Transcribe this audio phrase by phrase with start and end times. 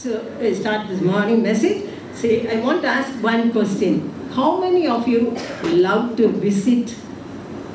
[0.00, 1.86] So I start this morning message.
[2.14, 3.96] Say, I want to ask one question.
[4.32, 6.94] How many of you love to visit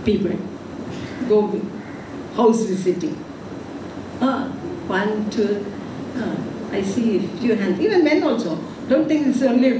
[0.03, 0.31] people?
[1.29, 1.61] Go
[2.35, 3.13] house visiting.
[4.19, 4.47] Ah,
[4.87, 5.63] one, two.
[6.15, 6.35] Ah,
[6.71, 7.79] I see a few hands.
[7.79, 8.55] Even men also.
[8.89, 9.71] Don't think it's only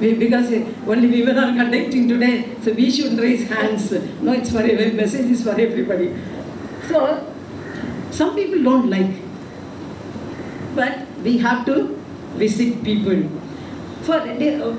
[0.24, 0.50] because
[0.86, 3.92] only women are conducting today, so we should raise hands.
[4.22, 6.14] No, it's for every message is for everybody.
[6.88, 7.30] So
[8.10, 9.21] some people don't like,
[11.22, 11.98] we have to
[12.36, 13.28] visit people.
[14.02, 14.72] For uh,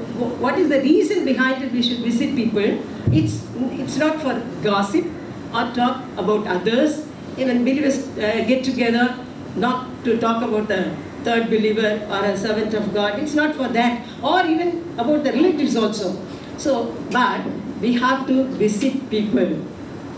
[0.43, 1.71] what is the reason behind it?
[1.71, 2.79] We should visit people.
[3.11, 3.41] It's
[3.83, 5.05] it's not for gossip
[5.53, 7.05] or talk about others.
[7.37, 9.17] Even believers uh, get together
[9.55, 13.19] not to talk about the third believer or a servant of God.
[13.19, 16.15] It's not for that, or even about the relatives also.
[16.57, 17.41] So, but
[17.81, 19.57] we have to visit people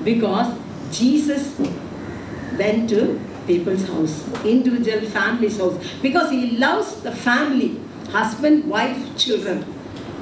[0.04, 0.54] because
[0.92, 1.60] Jesus
[2.58, 9.66] went to people's house, individual family's house, because he loves the family, husband, wife, children.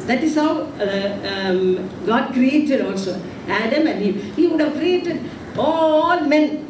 [0.01, 4.35] That is how uh, um, God created also Adam and Eve.
[4.35, 5.21] He would have created
[5.57, 6.67] all men,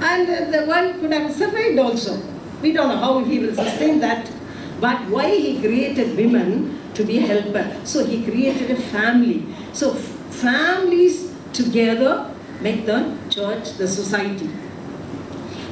[0.00, 2.20] and the world could have survived also.
[2.60, 4.30] We don't know how he will sustain that,
[4.80, 7.80] but why he created women to be a helper.
[7.84, 9.46] So he created a family.
[9.72, 14.48] So families together make the church, the society.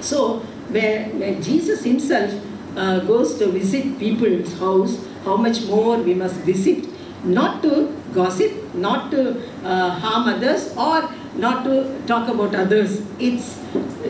[0.04, 2.32] So when, when Jesus himself
[2.76, 6.86] uh, goes to visit people's house, how much more we must visit,
[7.24, 13.02] not to gossip, not to uh, harm others, or not to talk about others.
[13.18, 13.58] It's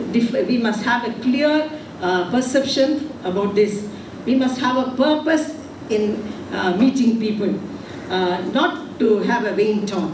[0.03, 3.87] we must have a clear uh, perception about this.
[4.25, 5.55] We must have a purpose
[5.89, 7.55] in uh, meeting people,
[8.09, 10.11] uh, not to have a vain talk.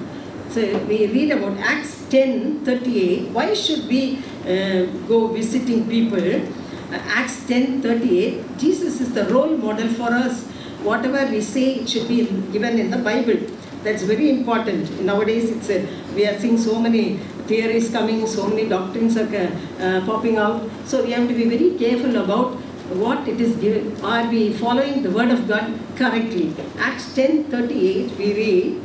[0.49, 3.29] So we read about Acts 10 38.
[3.31, 4.19] Why should we
[5.07, 6.23] go visiting people?
[6.93, 10.43] Uh, Acts 10:38, Jesus is the role model for us.
[10.83, 13.39] Whatever we say, it should be given in the Bible.
[13.83, 15.01] That's very important.
[15.01, 17.17] Nowadays, it's a, we are seeing so many
[17.47, 20.69] theories coming, so many doctrines are uh, popping out.
[20.85, 22.55] So we have to be very careful about
[23.03, 23.95] what it is given.
[24.03, 26.53] Are we following the word of God correctly?
[26.77, 28.81] Acts 10:38, we read.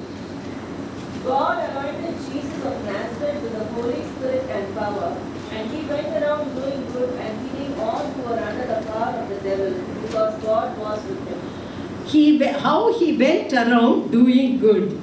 [1.25, 5.09] God anointed Jesus of Nazareth with the Holy Spirit and power,
[5.51, 9.29] and he went around doing good and healing all who were under the power of
[9.29, 9.73] the devil,
[10.03, 11.47] because God was with him.
[12.07, 15.01] he how he went around doing good.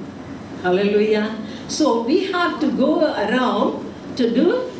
[0.62, 1.36] Hallelujah.
[1.68, 3.84] So we have to go around
[4.16, 4.70] to do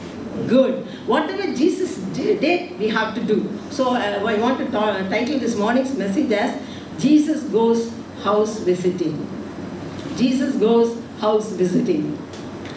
[0.48, 0.86] good.
[1.06, 3.36] Whatever jesus did we have to do.
[3.70, 6.60] So uh, i want to ta- title this morning's message as
[6.98, 9.14] jesus goes house visiting.
[10.16, 12.18] Jesus goes house visiting.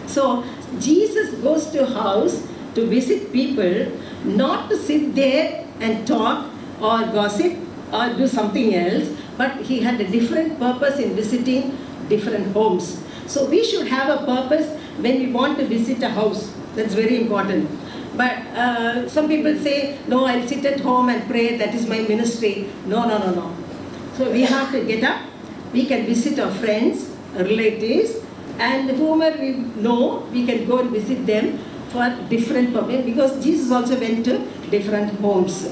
[0.06, 0.44] So
[0.78, 3.92] jesus goes to house to visit people
[4.24, 7.56] not to sit there and talk or gossip
[7.92, 9.08] or do something else
[9.38, 11.76] but he had a different purpose in visiting
[12.08, 13.00] different homes.
[13.26, 14.68] So we should have a purpose
[14.98, 16.52] when we want to visit a house.
[16.74, 17.70] That's very important.
[18.16, 21.56] But uh, some people say no i'll sit at home and pray.
[21.56, 22.68] That is my ministry.
[22.86, 23.56] No no no no.
[24.16, 25.22] So we have to get up.
[25.72, 28.16] We can visit our friends relatives
[28.58, 29.50] and whomever we
[29.86, 31.58] know we can go and visit them
[31.90, 34.38] for different purpose because jesus also went to
[34.70, 35.68] different homes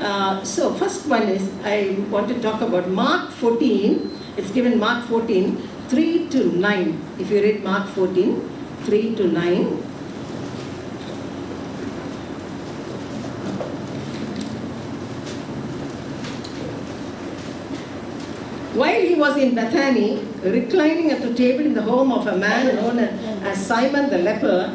[0.00, 4.10] uh, so first one is I want to talk about Mark 14.
[4.36, 5.56] It's given Mark 14,
[5.88, 7.00] 3 to 9.
[7.18, 8.50] If you read Mark 14,
[8.84, 9.64] 3 to 9.
[18.74, 22.74] While he was in Bethany, reclining at the table in the home of a man
[22.74, 24.74] known as Simon the leper,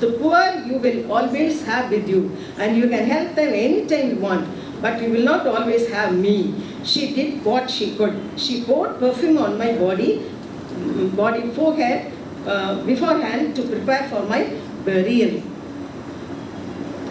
[0.00, 4.16] The poor you will always have with you, and you can help them anytime you
[4.16, 4.46] want,
[4.82, 6.54] but you will not always have me.
[6.84, 8.20] She did what she could.
[8.36, 10.22] She poured perfume on my body,
[10.74, 12.12] mm, body forehead,
[12.46, 14.50] uh, beforehand to prepare for my
[14.84, 15.42] burial.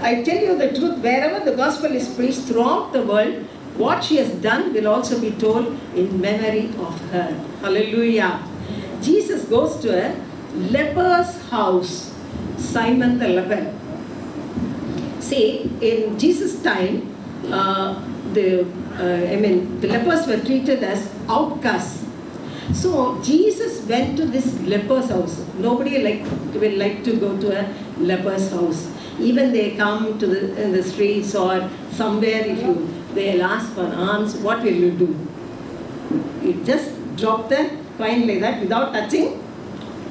[0.02, 3.46] I tell you the truth, wherever the gospel is preached throughout the world,
[3.76, 7.34] what she has done will also be told in memory of her.
[7.62, 8.42] Hallelujah.
[9.02, 10.16] Jesus goes to a
[10.56, 12.14] leper's house,
[12.58, 13.74] Simon the leper.
[15.20, 17.16] See, in Jesus' time,
[17.52, 18.02] uh,
[18.34, 18.66] the
[18.98, 22.06] uh, I mean, the lepers were treated as outcasts.
[22.74, 25.46] So Jesus went to this leper's house.
[25.58, 26.24] Nobody like
[26.54, 28.90] will like to go to a leper's house.
[29.20, 33.86] Even they come to the in the streets or somewhere, if you they'll ask for
[33.86, 35.16] alms, what will you do?
[36.44, 39.42] You just drop the coin like that without touching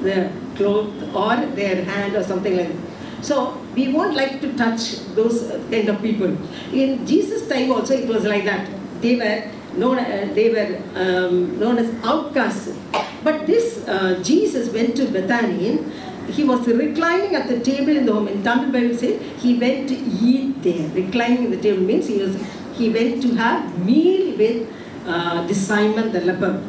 [0.01, 3.23] the cloth or their hand or something like that.
[3.25, 6.37] So we won't like to touch those kind of people.
[6.71, 8.69] In Jesus' time also it was like that.
[9.01, 12.77] They were known, uh, they were um, known as outcasts.
[13.23, 15.83] But this uh, Jesus went to Bethany.
[16.29, 18.27] He was reclining at the table in the home.
[18.27, 20.87] In Tamil Bible says he went to eat there.
[20.89, 22.37] Reclining at the table means he was
[22.77, 24.67] he went to have meal with
[25.07, 26.61] uh, this Simon the leper.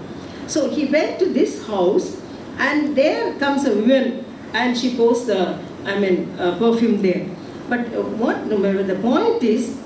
[0.47, 2.23] So he went to this house,
[2.59, 7.27] and there comes a woman, and she pours the I mean uh, perfume there.
[7.69, 9.79] But uh, what the point is,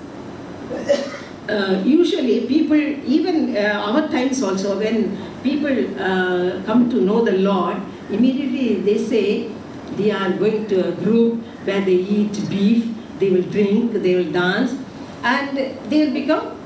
[1.49, 7.39] uh, usually people, even uh, our times also, when people uh, come to know the
[7.39, 7.79] Lord,
[8.11, 9.51] immediately they say
[9.97, 12.87] they are going to a group where they eat beef,
[13.19, 14.77] they will drink, they will dance,
[15.23, 16.57] and they will become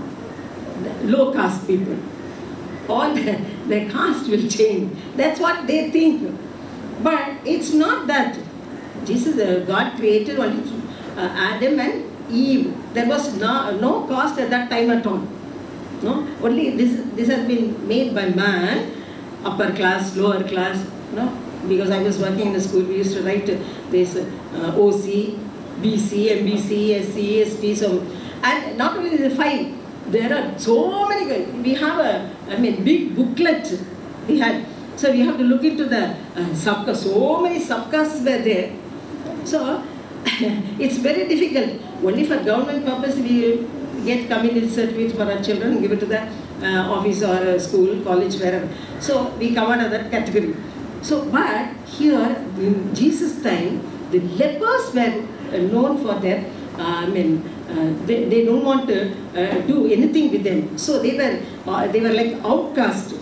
[1.04, 1.96] low caste people.
[2.88, 3.14] All
[3.66, 4.96] their caste will change.
[5.16, 6.38] That's what they think.
[7.02, 8.38] But it's not that.
[9.04, 10.62] Jesus, uh, God created only
[11.16, 12.74] uh, Adam and Eve.
[12.94, 15.26] There was no, no caste at that time at all.
[16.02, 18.92] No, only this this has been made by man,
[19.44, 20.86] upper class, lower class.
[21.14, 21.28] No,
[21.68, 23.46] because I was working in a school, we used to write
[23.90, 25.38] this uh, OC,
[25.80, 27.76] BC, MBC, SC, ST.
[27.78, 28.06] So,
[28.42, 29.72] and not only the five,
[30.08, 31.28] there are so many.
[31.28, 31.48] guys.
[31.62, 33.80] We have a, I mean, big booklet.
[34.28, 34.66] We had.
[34.96, 36.94] So we have to look into the uh.
[36.94, 38.72] So many subcastes were there.
[39.44, 39.82] So
[40.24, 41.80] it's very difficult.
[42.04, 43.66] Only for government purpose we
[44.04, 46.22] get community certificate for our children, give it to the
[46.62, 48.68] uh, office or uh, school, college, wherever.
[49.00, 50.54] So we cover another category.
[51.02, 56.44] So, but here in Jesus' time, the lepers were uh, known for their,
[56.76, 60.76] I mean, uh, they, they don't want to uh, do anything with them.
[60.78, 63.14] So they were, uh, they were like outcast.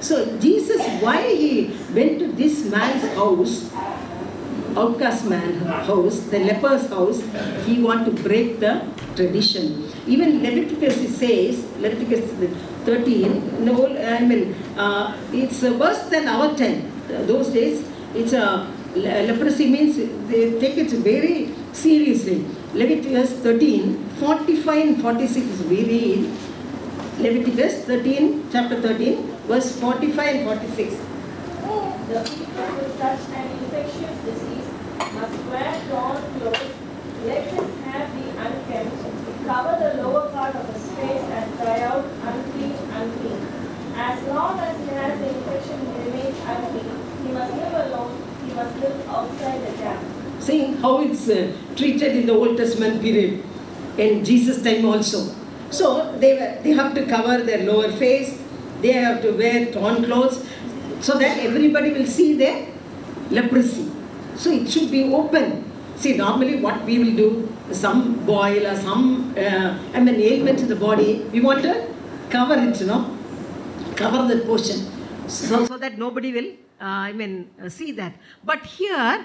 [0.00, 3.72] So Jesus, why he went to this man's house,
[4.76, 5.54] outcast man
[5.86, 7.22] house, the leper's house,
[7.64, 8.86] he want to break the
[9.16, 9.90] tradition.
[10.06, 12.30] Even Leviticus says, Leviticus
[12.84, 16.90] 13, no, I mean, uh, it's worse than our time.
[17.26, 19.96] Those days, it's a leprosy means
[20.28, 22.44] they take it very seriously.
[22.74, 26.30] Leviticus 13, 45 and 46 we read
[27.20, 30.94] Leviticus 13, chapter 13, verse 45 and 46.
[32.08, 34.66] The people with such an infectious disease
[34.98, 36.74] must wear torn clothes,
[37.24, 42.04] let his hair be unkempt, cover the lower part of his face and cry out,
[42.26, 43.40] unclean, unclean.
[43.94, 46.90] As long as he has the infection, he remains unclean.
[47.24, 50.13] He must live alone, he must live outside the camp.
[50.46, 53.42] See how it's uh, treated in the Old Testament period,
[53.96, 55.20] in Jesus' time also.
[55.78, 55.86] So
[56.22, 56.32] they
[56.64, 58.30] they have to cover their lower face,
[58.82, 60.38] they have to wear torn clothes,
[61.00, 62.56] so that everybody will see their
[63.30, 63.86] leprosy.
[64.42, 65.46] So it should be open.
[65.96, 67.28] See, normally what we will do,
[67.72, 71.74] some boil or some, uh, I mean, ailment to the body, we want to
[72.30, 73.16] cover it, you know,
[73.94, 74.80] cover that portion,
[75.28, 78.14] so, so that nobody will, uh, I mean, uh, see that.
[78.44, 79.24] But here,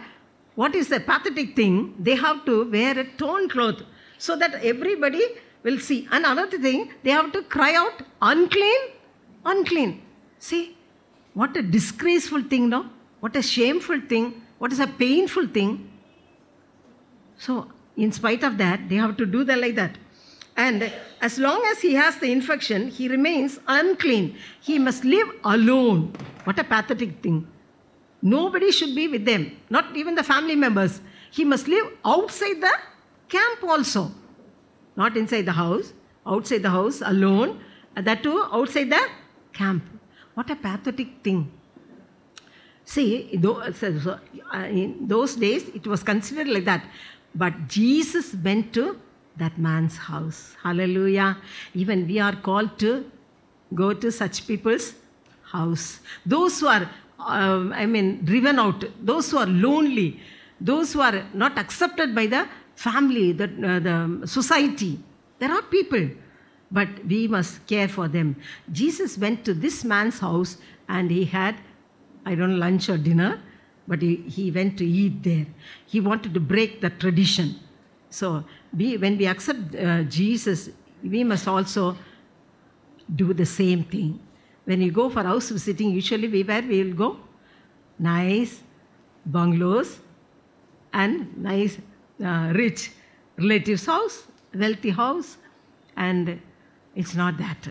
[0.60, 1.76] what is the pathetic thing?
[1.98, 3.82] They have to wear a torn cloth
[4.18, 5.26] so that everybody
[5.64, 6.00] will see.
[6.12, 8.82] And another thing, they have to cry out, unclean,
[9.46, 10.02] unclean.
[10.38, 10.76] See,
[11.34, 12.90] what a disgraceful thing, no?
[13.22, 14.42] What a shameful thing.
[14.58, 15.90] What is a painful thing.
[17.38, 19.98] So, in spite of that, they have to do that like that.
[20.58, 24.36] And as long as he has the infection, he remains unclean.
[24.60, 26.12] He must live alone.
[26.44, 27.48] What a pathetic thing.
[28.22, 31.02] Nobody should be with them, not even the family members.
[31.32, 32.74] He must live outside the
[33.30, 34.12] camp also,
[34.96, 35.94] not inside the house,
[36.26, 37.62] outside the house alone,
[37.96, 39.08] that too outside the
[39.54, 39.84] camp.
[40.34, 41.52] What a pathetic thing.
[42.86, 46.86] See, uh, in those days it was considered like that.
[47.36, 49.00] But Jesus went to
[49.38, 50.56] that man's house.
[50.64, 51.38] Hallelujah.
[51.74, 53.10] Even we are called to
[53.76, 54.96] go to such people's
[55.52, 56.00] house.
[56.26, 60.20] Those who are, um, I mean, driven out, those who are lonely,
[60.60, 65.00] those who are not accepted by the family, the, uh, the society.
[65.40, 66.10] There are people,
[66.72, 68.36] but we must care for them.
[68.72, 70.58] Jesus went to this man's house
[70.88, 71.56] and he had,
[72.26, 73.42] I don't know, lunch or dinner,
[73.88, 75.48] but he, he went to eat there.
[75.86, 77.56] He wanted to break the tradition.
[78.10, 78.44] So
[78.76, 80.70] we, when we accept uh, Jesus,
[81.04, 81.98] we must also
[83.14, 84.20] do the same thing.
[84.70, 87.18] When you go for house visiting, usually we where we will go?
[87.98, 88.62] Nice
[89.26, 90.00] bungalows
[90.94, 91.80] and nice
[92.24, 92.92] uh, rich
[93.40, 95.38] relatives' house, wealthy house,
[95.98, 96.40] and
[96.96, 97.70] it's not that.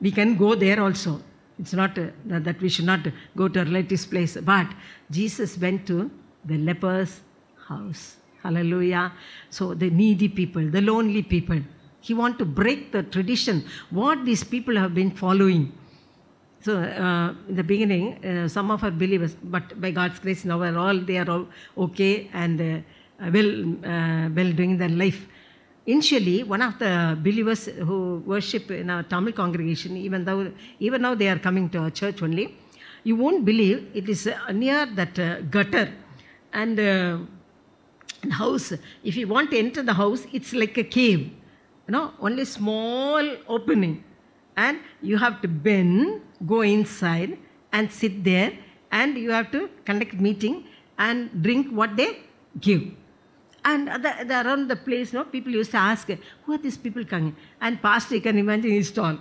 [0.00, 1.22] We can go there also.
[1.60, 3.06] It's not uh, that we should not
[3.36, 4.66] go to a relative's place, but
[5.08, 6.10] Jesus went to
[6.44, 7.20] the leper's
[7.68, 8.16] house.
[8.42, 9.12] Hallelujah.
[9.50, 11.60] So the needy people, the lonely people.
[12.00, 15.72] He want to break the tradition, what these people have been following.
[16.62, 20.62] So uh, in the beginning, uh, some of our believers, but by God's grace, now
[20.62, 23.50] are all they are all okay and uh, well,
[23.84, 25.26] uh, well doing their life.
[25.86, 31.16] Initially, one of the believers who worship in our Tamil congregation, even though even now
[31.16, 32.56] they are coming to our church only,
[33.02, 35.92] you won't believe it is near that uh, gutter
[36.52, 37.18] and uh,
[38.30, 38.72] house.
[39.02, 41.32] If you want to enter the house, it's like a cave,
[41.88, 44.04] you know, only small opening,
[44.56, 47.38] and you have to bend, go inside,
[47.72, 48.52] and sit there,
[48.90, 50.64] and you have to conduct meeting
[50.98, 52.20] and drink what they
[52.60, 52.82] give.
[53.64, 56.08] And the, the, around the place, no, people used to ask,
[56.44, 57.36] who are these people coming?
[57.60, 59.18] And pastor, you can imagine his tall.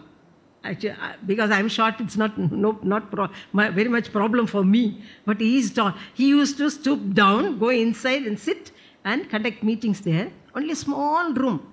[0.63, 4.63] Actually, uh, because I'm short, it's not no, not pro, my, very much problem for
[4.63, 5.03] me.
[5.25, 5.93] But he is tall.
[6.13, 8.71] He used to stoop down, go inside and sit
[9.03, 10.31] and conduct meetings there.
[10.53, 11.70] Only small room.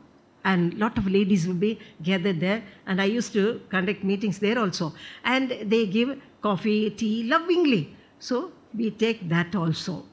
[0.50, 2.62] And lot of ladies will be gathered there.
[2.86, 4.94] And I used to conduct meetings there also.
[5.24, 7.94] And they give coffee, tea lovingly.
[8.18, 10.04] So we take that also.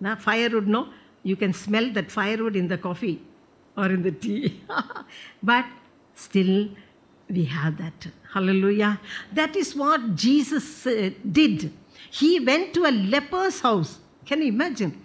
[0.00, 0.88] Now firewood, no?
[1.22, 3.20] You can smell that firewood in the coffee
[3.76, 4.62] or in the tea.
[5.42, 5.66] but
[6.14, 6.70] still
[7.28, 8.06] we have that.
[8.32, 9.00] Hallelujah.
[9.32, 11.10] That is what Jesus uh,
[11.40, 11.72] did.
[12.10, 13.98] He went to a leper's house.
[14.24, 15.02] Can you imagine?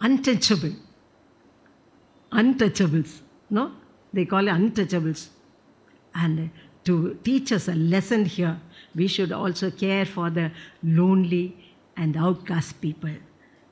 [0.00, 0.74] Untouchable.
[2.32, 3.21] Untouchables.
[3.52, 3.70] No?
[4.12, 5.28] They call it untouchables.
[6.14, 6.50] And
[6.84, 8.58] to teach us a lesson here,
[8.94, 10.50] we should also care for the
[10.82, 11.56] lonely
[11.96, 13.16] and outcast people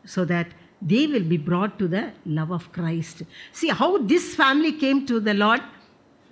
[0.05, 0.49] so that
[0.83, 3.23] they will be brought to the love of Christ.
[3.53, 5.63] See how this family came to the Lord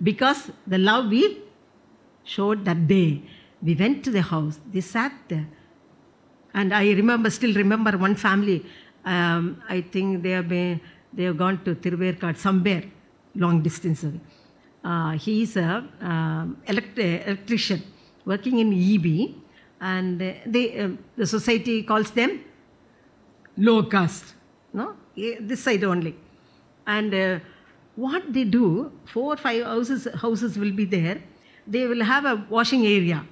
[0.01, 1.39] because the love we
[2.23, 3.21] showed that day.
[3.61, 5.47] We went to the house, they sat there.
[6.53, 8.65] And I remember, still remember one family,
[9.05, 10.81] um, I think they have, been,
[11.13, 12.83] they have gone to Tiruverkad somewhere,
[13.39, 14.05] long distance.
[14.83, 17.81] Uh, he is a um, elect- electrician
[18.25, 19.35] working in EB,
[19.81, 22.43] and they, uh, the society calls them
[23.57, 24.35] low caste,
[24.73, 24.95] no?
[25.15, 26.15] This side only.
[26.85, 27.39] And uh,
[27.95, 31.21] what they do, four or five houses, houses will be there.
[31.67, 33.25] They will have a washing area.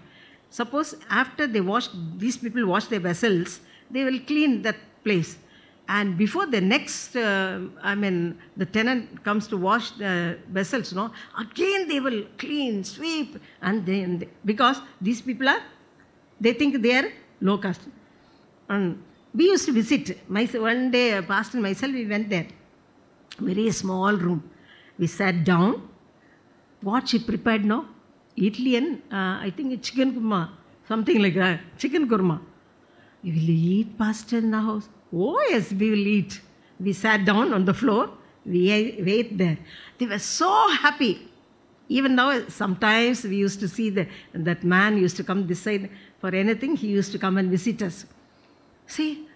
[0.50, 1.88] Suppose after they wash,
[2.18, 5.38] these people wash their vessels, they will clean that place.
[5.90, 11.12] And before the next, uh, I mean, the tenant comes to wash the vessels, no,
[11.40, 15.62] again they will clean, sweep, and then they, because these people are,
[16.42, 17.88] they think they are low caste.
[18.68, 19.02] And
[19.34, 20.30] we used to visit.
[20.30, 22.48] My, one day, pastor and myself, we went there.
[23.40, 24.50] Very small room.
[24.98, 25.90] We sat down.
[26.82, 27.88] What she prepared no
[28.38, 30.52] Idli and uh, I think chicken kurma,
[30.88, 31.60] something like that.
[31.78, 32.40] Chicken kurma.
[33.24, 34.88] We will eat, pastor, in the house.
[35.14, 36.42] Oh, yes, we will eat.
[36.80, 38.10] We sat down on the floor.
[38.46, 39.58] We ate there.
[39.98, 41.30] They were so happy.
[41.90, 45.90] Even now, sometimes we used to see the, that man used to come this side
[46.20, 46.76] for anything.
[46.76, 48.06] He used to come and visit us.
[48.86, 49.28] See,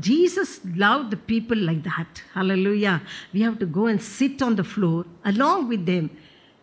[0.00, 2.22] Jesus loved the people like that.
[2.32, 3.02] Hallelujah.
[3.32, 6.10] We have to go and sit on the floor along with them.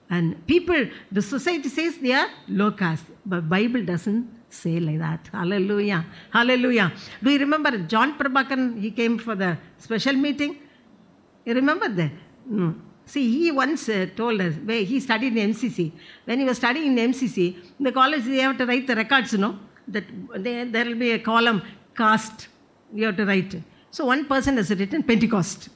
[0.10, 5.30] And people, the society says they are low caste, but Bible doesn't say like that.
[5.32, 6.06] Hallelujah.
[6.32, 6.92] Hallelujah.
[7.24, 8.80] Do you remember John Prabhakaran?
[8.80, 10.58] He came for the special meeting.
[11.46, 12.12] You remember that?
[12.46, 12.76] No.
[13.06, 15.92] See, he once uh, told us, where he studied in MCC.
[16.26, 19.34] When he was studying in MCC, in the college they have to write the records,
[19.34, 19.58] you know.
[19.88, 20.04] That
[20.36, 21.64] there, will be a column,
[21.96, 22.48] caste,
[22.94, 23.56] you have to write.
[23.90, 25.70] So one person has written Pentecost.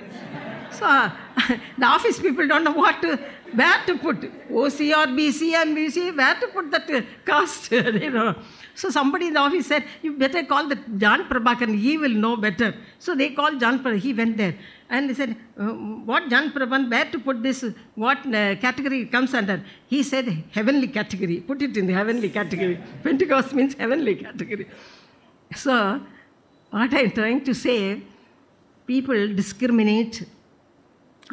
[0.70, 1.10] so uh,
[1.78, 3.18] the office people don't know what to,
[3.54, 7.70] where to put OC or BC and BC, where to put that caste,
[8.04, 8.34] you know.
[8.74, 12.36] So somebody in the office said, you better call the John Prabhakaran, he will know
[12.36, 12.74] better.
[12.98, 14.54] So they called John Prabhakaran, he went there.
[14.88, 15.66] And he said, uh,
[16.10, 17.64] what John Prabhakaran, where to put this,
[17.94, 19.62] what uh, category it comes under?
[19.86, 22.80] He said, heavenly category, put it in the heavenly category.
[23.02, 24.68] Pentecost means heavenly category.
[25.54, 26.00] So,
[26.70, 28.02] what I'm trying to say,
[28.86, 30.24] people discriminate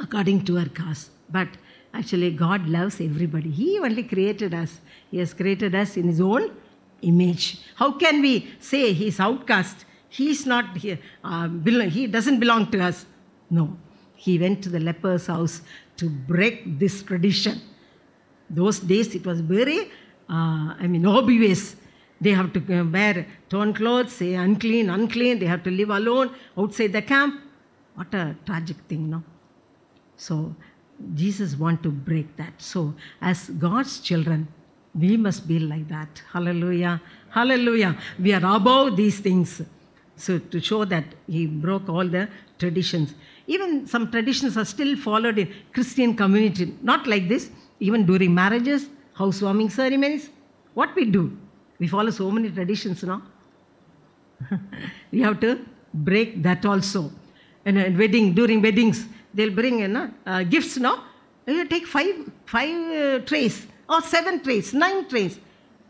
[0.01, 1.11] according to our caste.
[1.29, 1.49] But
[1.97, 3.49] actually, God loves everybody.
[3.49, 4.79] He only created us.
[5.11, 6.51] He has created us in His own
[7.01, 7.59] image.
[7.75, 9.85] How can we say He's outcast?
[10.09, 10.99] He's not here.
[11.23, 11.49] Uh,
[11.89, 13.05] he doesn't belong to us.
[13.49, 13.77] No.
[14.15, 15.61] He went to the leper's house
[15.97, 17.61] to break this tradition.
[18.49, 19.91] Those days it was very,
[20.29, 21.75] uh, I mean, obvious.
[22.19, 25.39] They have to uh, wear torn clothes, say unclean, unclean.
[25.39, 27.41] They have to live alone outside the camp.
[27.93, 29.23] What a tragic thing, no?
[30.15, 30.55] So
[31.13, 32.53] Jesus want to break that.
[32.57, 34.47] So as God's children,
[34.93, 36.21] we must be like that.
[36.31, 37.01] Hallelujah.
[37.29, 37.97] Hallelujah.
[38.19, 39.61] We are above these things.
[40.15, 42.27] So to show that he broke all the
[42.57, 43.13] traditions.
[43.45, 46.75] Even some traditions are still followed in Christian community.
[46.81, 47.51] Not like this.
[47.79, 50.29] Even during marriages, housewarming ceremonies.
[50.73, 51.37] What we do?
[51.79, 53.21] We follow so many traditions now.
[55.11, 55.59] we have to
[55.93, 57.11] break that also.
[57.65, 59.05] And uh, wedding, during weddings,
[59.37, 60.93] they'll bring you know, uh, gifts, no?
[61.45, 62.15] You take five,
[62.45, 63.55] five uh, trays
[63.87, 65.39] or seven trays, nine trays.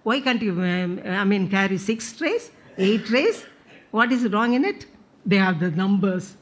[0.04, 3.46] Why can't you, um, I mean, carry six trays, eight trays?
[3.90, 4.86] What is wrong in it?
[5.26, 6.36] They have the numbers.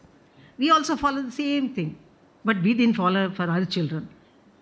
[0.58, 1.98] We also follow the same thing,
[2.44, 4.10] but we didn't follow for our children.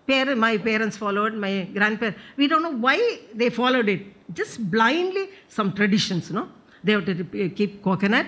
[0.06, 2.18] Parent, my parents followed, my grandparents.
[2.36, 2.98] We don't know why
[3.34, 4.02] they followed it.
[4.32, 6.48] Just blindly, some traditions, no?
[6.82, 8.26] They have to keep coconut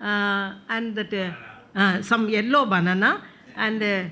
[0.00, 1.32] uh, and that uh,
[1.78, 3.22] uh, some yellow banana
[3.56, 4.04] and uh,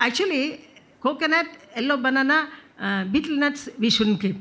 [0.00, 0.68] actually
[1.00, 2.48] coconut, yellow banana,
[2.80, 4.36] uh, betel nuts we shouldn't keep.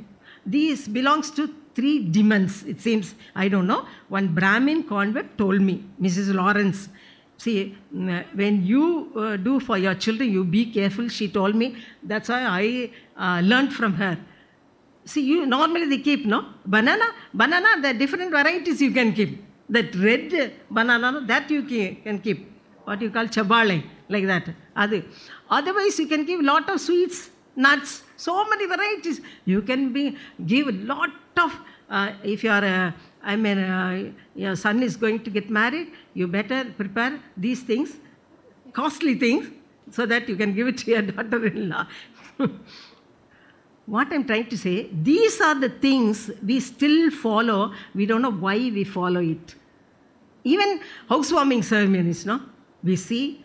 [0.45, 2.63] These belongs to three demons.
[2.63, 3.85] It seems I don't know.
[4.07, 6.33] One Brahmin convert told me, Mrs.
[6.33, 6.89] Lawrence.
[7.37, 11.07] See, mm, when you uh, do for your children, you be careful.
[11.07, 11.75] She told me.
[12.03, 14.17] That's why I uh, learned from her.
[15.05, 17.05] See, you normally they keep no banana.
[17.33, 19.43] Banana, the different varieties you can keep.
[19.69, 22.51] That red banana, that you can keep.
[22.83, 24.49] What you call chabale, like that.
[25.49, 29.21] Otherwise, you can give lot of sweets, nuts, so many varieties.
[29.45, 31.55] You can be give a lot of.
[31.89, 32.91] Uh, if you are, uh,
[33.23, 37.97] I mean, uh, your son is going to get married, you better prepare these things,
[38.73, 39.47] costly things,
[39.91, 41.87] so that you can give it to your daughter-in-law.
[43.87, 47.73] what I'm trying to say, these are the things we still follow.
[47.95, 49.55] We don't know why we follow it.
[50.43, 52.39] Even housewarming ceremonies, no?
[52.83, 53.43] We see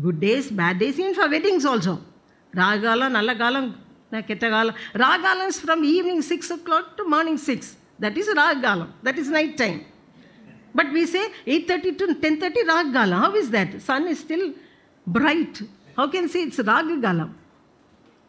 [0.00, 2.00] good days, bad days, even for weddings also.
[2.54, 3.74] Ragalam, Nallagalam,
[4.12, 4.74] Kettagalam.
[4.94, 7.76] Ragalam is from evening 6 o'clock to morning 6.
[7.98, 8.88] That is Ragalam.
[9.02, 9.84] That is night time.
[10.74, 13.18] But we say 8.30 to 10.30 Ragalam.
[13.18, 13.80] How is that?
[13.82, 14.52] Sun is still
[15.06, 15.62] bright.
[15.96, 17.34] How can you say it's Ragalam?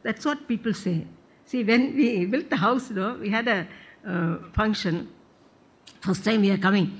[0.03, 1.05] That's what people say.
[1.45, 3.67] See, when we built the house, though, we had a
[4.07, 5.09] uh, function.
[5.99, 6.99] First time we are coming.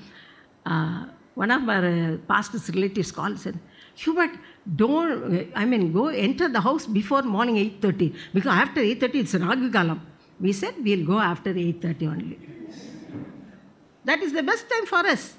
[0.64, 3.58] Uh, one of our uh, pastor's relatives called and said,
[3.94, 4.30] Hubert,
[4.76, 8.14] don't, I mean, go enter the house before morning 8.30.
[8.32, 10.00] Because after 8.30, it's Ragagalam.
[10.40, 12.38] We said, we'll go after 8.30 only.
[14.04, 15.34] That is the best time for us.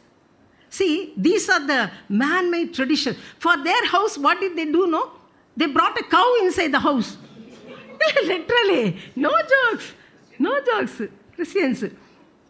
[0.69, 3.17] See, these are the man-made traditions.
[3.37, 5.11] For their house, what did they do, no?
[5.55, 7.17] They brought a cow inside the house.
[8.23, 8.97] Literally.
[9.15, 9.93] No jokes.
[10.39, 11.01] No jokes.
[11.35, 11.83] Christians.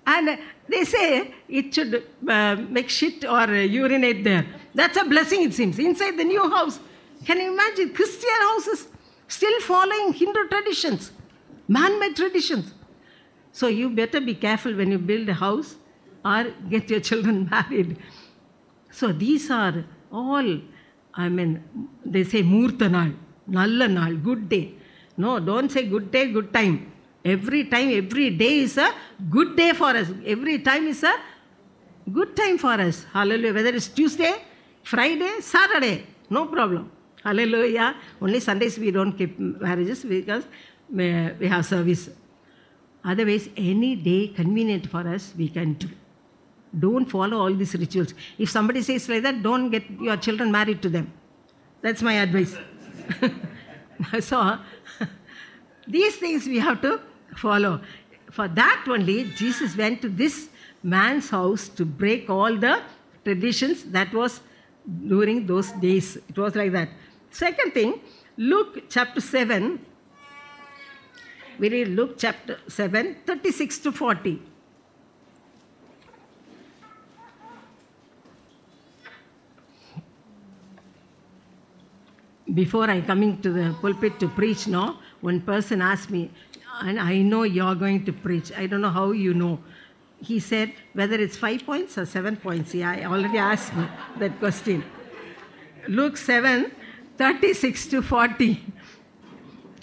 [0.05, 4.45] And they say it should uh, make shit or uh, urinate there.
[4.73, 6.79] That's a blessing, it seems, inside the new house.
[7.25, 7.93] Can you imagine?
[7.93, 8.87] Christian houses
[9.27, 11.11] still following Hindu traditions,
[11.67, 12.73] man made traditions.
[13.51, 15.75] So you better be careful when you build a house
[16.25, 17.97] or get your children married.
[18.91, 20.59] So these are all,
[21.13, 21.63] I mean,
[22.05, 23.11] they say Murtha Nal,
[23.49, 24.73] Nalla Nal, good day.
[25.17, 26.91] No, don't say good day, good time.
[27.23, 28.91] Every time, every day is a
[29.29, 30.09] good day for us.
[30.25, 31.13] Every time is a
[32.11, 33.05] good time for us.
[33.13, 33.53] Hallelujah.
[33.53, 34.33] Whether it's Tuesday,
[34.83, 36.91] Friday, Saturday, no problem.
[37.23, 37.95] Hallelujah.
[38.21, 42.09] Only Sundays we don't keep marriages because uh, we have service.
[43.03, 45.89] Otherwise, any day convenient for us, we can do.
[46.77, 48.13] Don't follow all these rituals.
[48.37, 51.13] If somebody says like that, don't get your children married to them.
[51.81, 52.55] That's my advice.
[54.19, 54.57] so,
[55.87, 56.99] these things we have to
[57.37, 57.81] follow.
[58.31, 60.49] For that only, Jesus went to this
[60.81, 62.81] man's house to break all the
[63.23, 64.41] traditions that was
[64.85, 66.17] during those days.
[66.17, 66.89] It was like that.
[67.31, 68.01] Second thing,
[68.37, 69.79] Luke chapter 7.
[71.59, 74.41] We read Luke chapter 7, 36 to 40.
[82.53, 86.29] Before I coming to the pulpit to preach, no, one person asked me,
[86.81, 88.51] and I know you're going to preach.
[88.55, 89.59] I don't know how you know.
[90.23, 92.73] He said whether it's five points or seven points.
[92.73, 93.85] Yeah, I already asked me
[94.19, 94.85] that question.
[95.87, 96.71] Luke 7,
[97.17, 98.63] 36 to 40.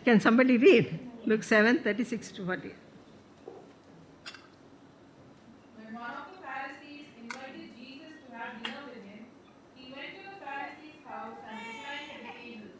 [0.03, 0.98] Can somebody read?
[1.26, 2.72] Luke 7, 36 to 40.
[5.76, 9.29] When one of the Pharisees invited Jesus to have dinner with him,
[9.76, 12.72] he went to the Pharisee's house and reclined at the table.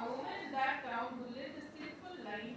[0.00, 2.56] A woman in that town who lived a sinful life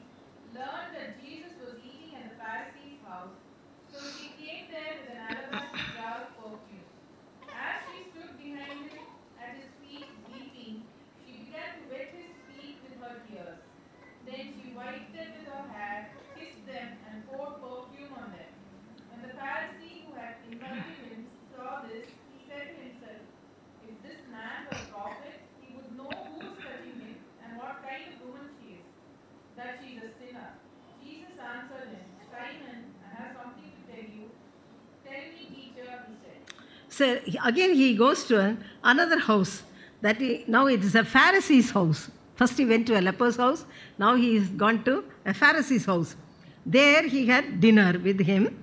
[36.99, 39.63] So again he goes to an- another house.
[40.01, 42.11] That he, now it is a Pharisee's house.
[42.35, 43.63] First he went to a leper's house.
[43.97, 46.17] Now he is gone to a Pharisee's house.
[46.65, 48.61] There he had dinner with him.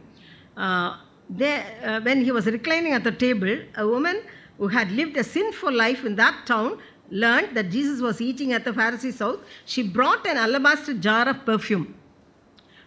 [0.55, 0.99] Uh,
[1.31, 4.21] there, uh, when he was reclining at the table, a woman
[4.59, 6.79] who had lived a sinful life in that town
[7.11, 9.39] learned that Jesus was eating at the Pharisee's house.
[9.65, 11.95] She brought an alabaster jar of perfume.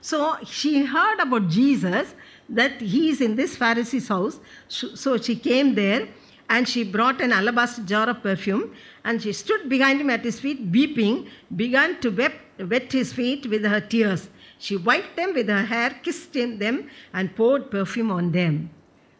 [0.01, 2.13] So she heard about Jesus
[2.49, 4.39] that he is in this Pharisee's house.
[4.67, 6.07] So she came there
[6.49, 10.39] and she brought an alabaster jar of perfume and she stood behind him at his
[10.39, 14.29] feet, weeping, began to wet, his feet with her tears.
[14.57, 18.71] She wiped them with her hair, kissed them, and poured perfume on them.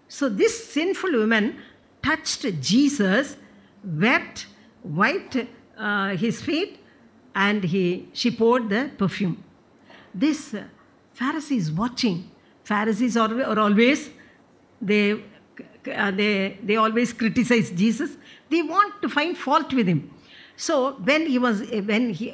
[0.08, 1.58] So this sinful woman
[2.04, 3.38] touched Jesus,
[3.84, 4.48] wept,
[4.84, 5.38] wiped
[5.78, 6.80] uh, his feet,
[7.36, 9.44] and he, she poured the perfume.
[10.14, 10.64] This uh,
[11.18, 12.32] Pharisee is watching.
[12.70, 14.10] Pharisees are, always
[14.90, 18.12] they, uh, they they always criticize Jesus.
[18.50, 20.02] They want to find fault with him.
[20.56, 20.76] So
[21.10, 22.28] when he was when he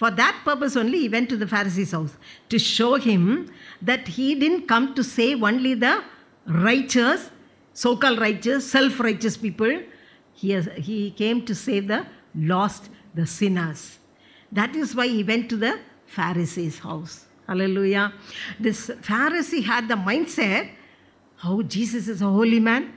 [0.00, 2.14] for that purpose only he went to the Pharisee's house
[2.50, 3.24] to show him
[3.90, 5.94] that he didn't come to save only the
[6.46, 7.30] righteous,
[7.72, 9.72] so-called righteous, self-righteous people.
[10.34, 12.00] He has, he came to save the
[12.34, 13.98] lost, the sinners.
[14.60, 17.26] That is why he went to the Pharisee's house.
[17.46, 18.12] Hallelujah.
[18.58, 20.70] This Pharisee had the mindset
[21.36, 22.92] how Jesus is a holy man.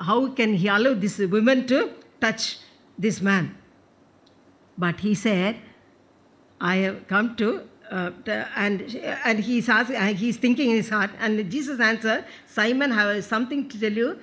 [0.00, 2.58] How can he allow this woman to touch
[2.98, 3.56] this man?
[4.76, 5.56] But he said,
[6.60, 8.10] I have come to, uh,
[8.56, 8.82] and,
[9.24, 13.68] and he's, asking, he's thinking in his heart, and Jesus answered, Simon, I have something
[13.68, 14.18] to tell you.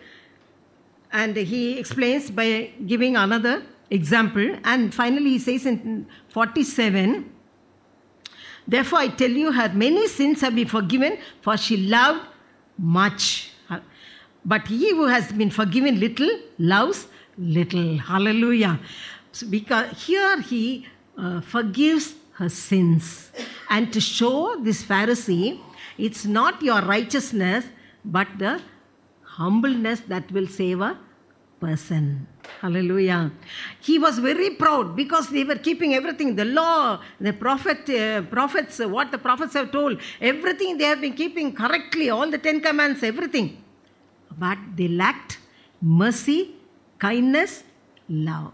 [1.12, 4.58] And he explains by giving another example.
[4.63, 7.31] And finally, he says in 47,
[8.67, 12.25] Therefore, I tell you, her many sins have been forgiven, for she loved
[12.78, 13.51] much.
[14.43, 17.97] But he who has been forgiven little loves little.
[17.97, 18.80] Hallelujah.
[19.32, 23.32] So because here he uh, forgives her sins.
[23.69, 25.60] And to show this Pharisee,
[25.97, 27.65] it's not your righteousness,
[28.04, 28.62] but the
[29.23, 30.97] humbleness that will save a
[31.60, 32.28] person.
[32.62, 33.31] Hallelujah.
[33.79, 38.79] He was very proud because they were keeping everything, the law, the prophet, uh, prophets,
[38.79, 42.62] uh, what the prophets have told, everything they have been keeping correctly, all the Ten
[42.62, 43.63] Commandments, everything.
[44.38, 45.39] But they lacked
[45.81, 46.55] mercy,
[46.99, 47.63] kindness,
[48.10, 48.53] love.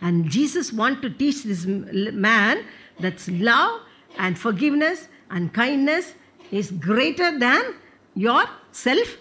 [0.00, 2.64] And Jesus wanted to teach this man
[3.00, 3.82] that love
[4.18, 6.14] and forgiveness and kindness
[6.50, 7.74] is greater than
[8.14, 9.16] your self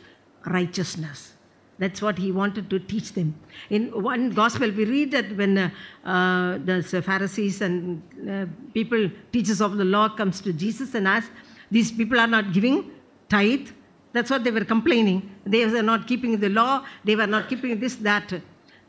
[0.46, 1.35] righteousness.
[1.78, 3.36] That's what he wanted to teach them.
[3.70, 5.70] In one gospel, we read that when uh,
[6.06, 11.32] uh, the Pharisees and uh, people, teachers of the law, comes to Jesus and asks,
[11.70, 12.92] these people are not giving
[13.28, 13.68] tithe.
[14.14, 15.30] That's what they were complaining.
[15.46, 16.86] They were not keeping the law.
[17.04, 18.34] They were not keeping this, that.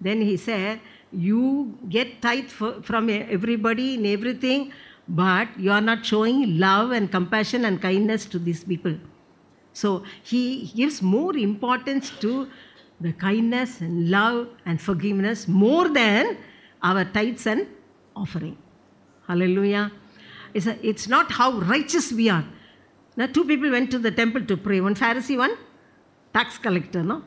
[0.01, 4.73] Then he said, you get tithe for, from everybody in everything,
[5.09, 8.97] but you are not showing love and compassion and kindness to these people.
[9.73, 12.49] So he gives more importance to
[13.01, 16.39] the kindness and love and forgiveness more than
[16.83, 17.67] our tithes and
[18.15, 18.57] offering.
[19.27, 19.93] Hallelujah.
[20.55, 22.45] It's, a, it's not how righteous we are.
[23.17, 25.57] Now, two people went to the temple to pray one Pharisee, one
[26.33, 27.23] tax collector, no?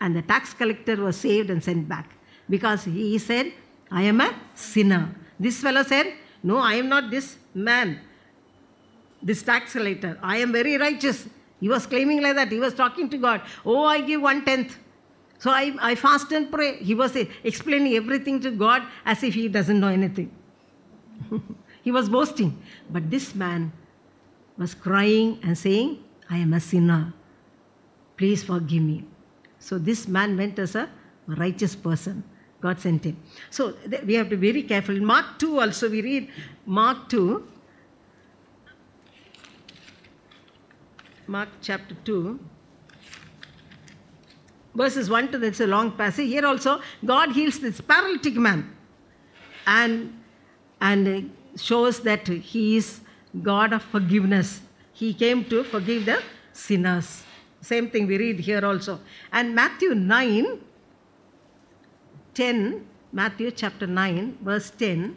[0.00, 2.10] And the tax collector was saved and sent back
[2.48, 3.52] because he said,
[3.90, 5.14] I am a sinner.
[5.38, 8.00] This fellow said, No, I am not this man,
[9.22, 10.18] this tax collector.
[10.22, 11.28] I am very righteous.
[11.58, 12.50] He was claiming like that.
[12.50, 13.42] He was talking to God.
[13.64, 14.78] Oh, I give one tenth.
[15.40, 16.76] So I, I fast and pray.
[16.76, 20.30] He was explaining everything to God as if he doesn't know anything.
[21.82, 22.62] he was boasting.
[22.90, 23.72] But this man
[24.58, 27.14] was crying and saying, I am a sinner.
[28.18, 29.06] Please forgive me.
[29.58, 30.90] So this man went as a
[31.26, 32.22] righteous person.
[32.60, 33.16] God sent him.
[33.48, 33.74] So
[34.04, 35.00] we have to be very careful.
[35.00, 36.28] Mark 2 also we read
[36.66, 37.48] Mark 2.
[41.26, 42.38] Mark chapter 2.
[44.74, 46.28] Verses 1 to that's a long passage.
[46.28, 48.76] Here also, God heals this paralytic man
[49.66, 50.12] and,
[50.80, 53.00] and shows that he is
[53.42, 54.60] God of forgiveness.
[54.92, 57.24] He came to forgive the sinners.
[57.60, 59.00] Same thing we read here also.
[59.32, 60.60] And Matthew 9,
[62.34, 65.16] 10, Matthew chapter 9, verse 10.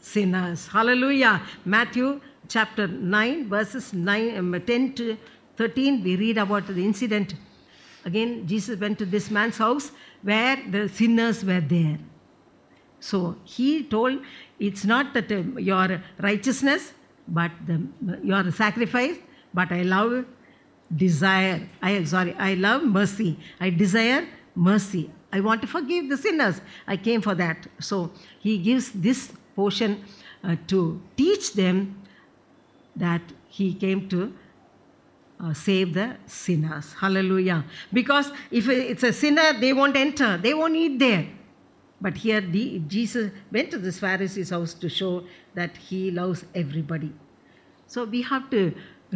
[0.00, 0.68] sinners.
[0.68, 1.42] Hallelujah.
[1.64, 5.16] Matthew chapter 9, verses 9, um, 10 to
[5.56, 7.34] 13, we read about the incident.
[8.04, 11.98] Again, Jesus went to this man's house where the sinners were there.
[12.98, 14.20] So he told,
[14.58, 16.92] it's not that uh, your righteousness,
[17.28, 17.86] but the,
[18.22, 19.16] your sacrifice,
[19.54, 20.24] but I love
[20.94, 21.68] desire.
[21.80, 23.38] I sorry, I love mercy.
[23.60, 25.10] I desire mercy.
[25.32, 26.60] I want to forgive the sinners.
[26.86, 27.66] I came for that.
[27.78, 28.10] So
[28.40, 29.92] he gives this portion
[30.44, 30.80] uh, to
[31.16, 31.76] teach them
[32.96, 34.20] that he came to
[35.42, 36.86] uh, save the sinners.
[37.02, 37.64] Hallelujah.
[37.92, 41.26] Because if it's a sinner, they won't enter, they won't eat there.
[42.00, 47.12] But here, the, Jesus went to this Pharisee's house to show that he loves everybody.
[47.86, 48.62] So we have to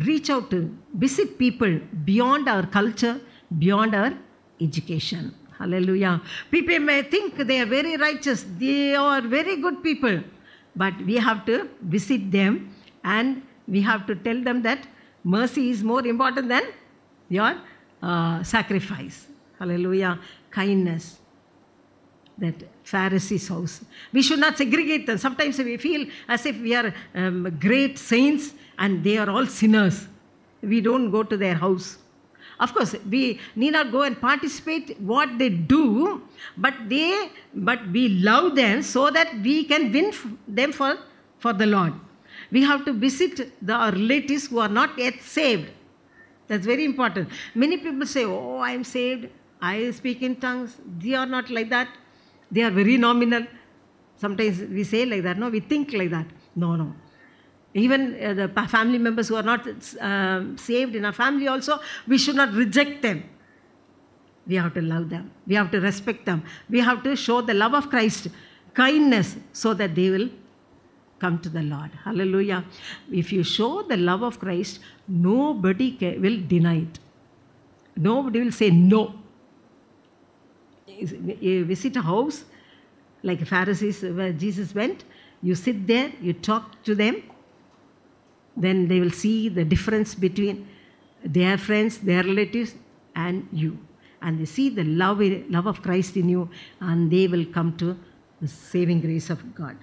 [0.09, 3.20] reach out to visit people beyond our culture,
[3.59, 4.12] beyond our
[4.61, 5.35] education.
[5.59, 6.20] Hallelujah.
[6.50, 10.20] People may think they are very righteous, they are very good people,
[10.77, 14.87] but we have to visit them and we have to tell them that
[15.23, 16.65] mercy is more important than
[17.29, 17.57] your
[18.03, 19.27] uh, sacrifice.
[19.59, 20.19] Hallelujah.
[20.51, 21.19] Kindness.
[22.37, 23.85] That Pharisee's house.
[24.13, 25.19] We should not segregate them.
[25.19, 30.09] Sometimes we feel as if we are um, great saints and they are all sinners.
[30.61, 31.99] We don't go to their house.
[32.61, 36.23] Of course, we need not go and participate what they do,
[36.57, 40.12] but they but we love them so that we can win
[40.47, 40.97] them for,
[41.38, 41.95] for the Lord.
[42.51, 45.71] We have to visit the, relatives who are not yet saved.
[46.47, 47.29] That's very important.
[47.55, 49.29] Many people say, Oh, I am saved.
[49.61, 50.77] I speak in tongues.
[50.99, 51.88] They are not like that.
[52.51, 53.47] They are very nominal.
[54.17, 55.38] Sometimes we say like that.
[55.38, 56.27] No, we think like that.
[56.55, 56.95] No, no.
[57.75, 59.67] Even uh, the family members who are not
[60.01, 63.25] uh, saved in our family, also, we should not reject them.
[64.47, 65.33] We have to love them.
[65.47, 66.45] We have to respect them.
[66.71, 68.29] We have to show the love of Christ,
[68.75, 70.31] kindness, so that they will
[71.19, 71.91] come to the Lord.
[72.05, 72.65] Hallelujah.
[73.11, 76.99] If you show the love of Christ, nobody will deny it.
[77.97, 79.15] Nobody will say no.
[80.87, 82.45] You visit a house
[83.23, 85.05] like Pharisees where Jesus went,
[85.43, 87.23] you sit there, you talk to them,
[88.57, 90.69] then they will see the difference between
[91.25, 92.75] their friends, their relatives,
[93.14, 93.79] and you.
[94.23, 96.49] And they see the love, love of Christ in you,
[96.81, 97.99] and they will come to
[98.40, 99.77] the saving grace of God.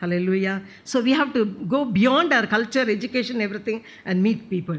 [0.00, 0.62] Hallelujah.
[0.84, 4.78] So we have to go beyond our culture, education, everything, and meet people.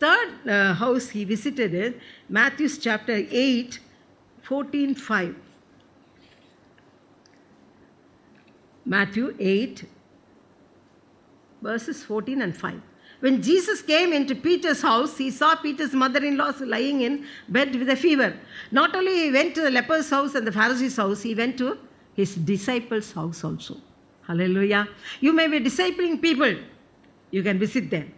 [0.00, 1.94] Third uh, house he visited is
[2.28, 3.78] Matthew's chapter 8,
[4.42, 5.36] 14, 5.
[8.86, 9.84] Matthew 8,
[11.64, 12.80] verses 14 and 5.
[13.20, 17.74] When Jesus came into Peter's house, he saw Peter's mother in law lying in bed
[17.74, 18.34] with a fever.
[18.70, 21.78] Not only he went to the leper's house and the Pharisee's house, he went to
[22.14, 23.78] his disciples' house also.
[24.26, 24.88] Hallelujah.
[25.20, 26.54] You may be discipling people,
[27.30, 28.12] you can visit them.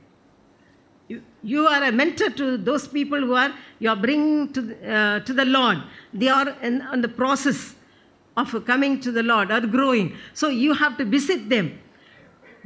[1.43, 4.61] You, are a mentor to those people who are you are bringing to,
[4.93, 5.79] uh, to the Lord.
[6.13, 7.77] They are in, in the process
[8.37, 10.17] of coming to the Lord or growing.
[10.35, 11.79] So you have to visit them.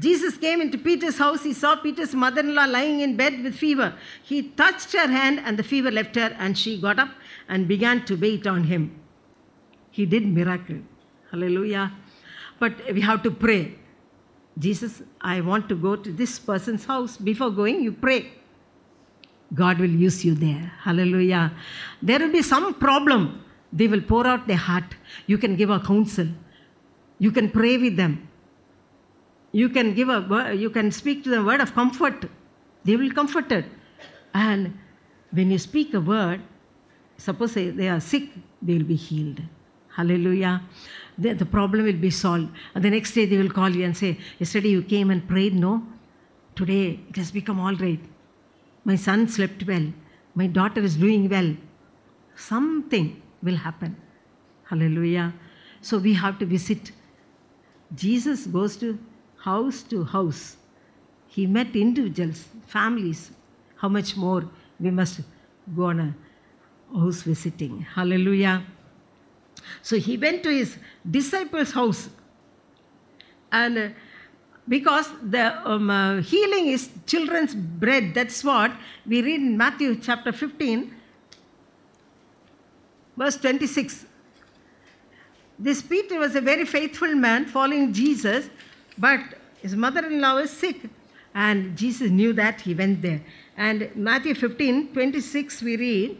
[0.00, 1.42] Jesus came into Peter's house.
[1.44, 3.94] He saw Peter's mother in law lying in bed with fever.
[4.22, 7.10] He touched her hand, and the fever left her, and she got up
[7.48, 8.98] and began to wait on him.
[9.90, 10.78] He did miracle.
[11.30, 11.92] Hallelujah.
[12.58, 13.74] But we have to pray.
[14.58, 17.16] Jesus, I want to go to this person's house.
[17.16, 18.32] Before going, you pray.
[19.52, 20.72] God will use you there.
[20.82, 21.52] Hallelujah.
[22.00, 23.44] There will be some problem.
[23.72, 24.96] They will pour out their heart.
[25.26, 26.28] You can give a counsel.
[27.18, 28.28] You can pray with them.
[29.52, 32.24] You can give a you can speak to them a word of comfort.
[32.84, 33.64] They will be comforted.
[34.32, 34.78] And
[35.30, 36.40] when you speak a word,
[37.16, 38.30] suppose they are sick,
[38.62, 39.42] they will be healed.
[39.96, 40.62] Hallelujah.
[41.18, 42.48] The, the problem will be solved.
[42.74, 45.54] And the next day they will call you and say, Yesterday you came and prayed,
[45.54, 45.82] no?
[46.54, 48.00] Today it has become all right.
[48.84, 49.92] My son slept well.
[50.34, 51.56] My daughter is doing well.
[52.36, 53.96] Something will happen.
[54.64, 55.34] Hallelujah.
[55.82, 56.92] So we have to visit.
[57.94, 58.98] Jesus goes to
[59.40, 60.57] house to house.
[61.29, 63.31] He met individuals, families.
[63.76, 64.48] How much more
[64.79, 65.20] we must
[65.74, 66.14] go on a
[66.92, 67.83] house visiting.
[67.83, 68.64] Hallelujah.
[69.83, 70.76] So he went to his
[71.09, 72.09] disciples' house.
[73.53, 73.88] And uh,
[74.68, 78.72] because the um, uh, healing is children's bread, that's what
[79.07, 80.94] we read in Matthew chapter 15,
[83.16, 84.07] verse 26.
[85.59, 88.48] This Peter was a very faithful man following Jesus,
[89.00, 89.20] but
[89.62, 90.76] his mother in law is sick.
[91.34, 93.20] And Jesus knew that, he went there.
[93.56, 96.18] And Matthew 15 26, we read,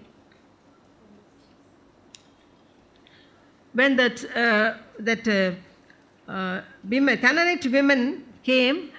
[3.72, 8.90] when that, uh, that uh, uh, women, Canaanite women came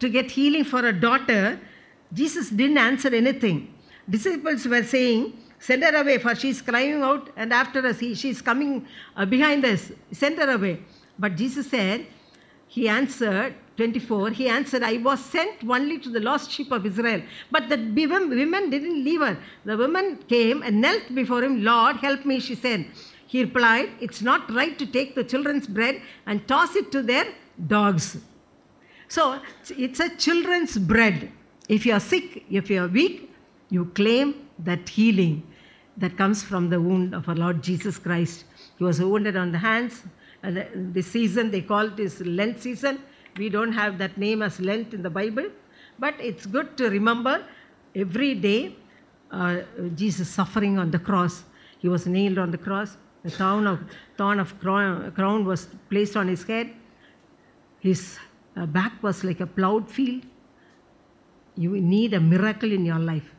[0.00, 1.58] to get healing for a daughter,
[2.12, 3.72] Jesus didn't answer anything.
[4.08, 8.14] Disciples were saying, Send her away, for she is crying out, and after us, he,
[8.14, 9.90] she is coming uh, behind us.
[10.12, 10.80] Send her away.
[11.18, 12.06] But Jesus said,
[12.74, 17.22] He answered, 24, He answered, I was sent only to the lost sheep of Israel.
[17.48, 19.38] But the women didn't leave her.
[19.64, 22.86] The woman came and knelt before him, Lord, help me, she said.
[23.28, 27.26] He replied, It's not right to take the children's bread and toss it to their
[27.64, 28.16] dogs.
[29.06, 31.30] So it's a children's bread.
[31.68, 33.30] If you are sick, if you are weak,
[33.70, 35.44] you claim that healing
[35.96, 38.46] that comes from the wound of our Lord Jesus Christ.
[38.78, 40.02] He was wounded on the hands.
[40.50, 43.00] The- season, they call it is Lent season.
[43.36, 45.50] We don't have that name as Lent in the Bible.
[45.98, 47.44] But it's good to remember
[47.94, 48.76] every day
[49.30, 49.62] uh,
[49.94, 51.44] Jesus suffering on the cross.
[51.78, 52.96] He was nailed on the cross.
[53.22, 53.80] The thorn of,
[54.18, 56.70] thorn of crown, crown was placed on his head.
[57.80, 58.18] His
[58.56, 60.22] uh, back was like a plowed field.
[61.56, 63.34] You need a miracle in your life.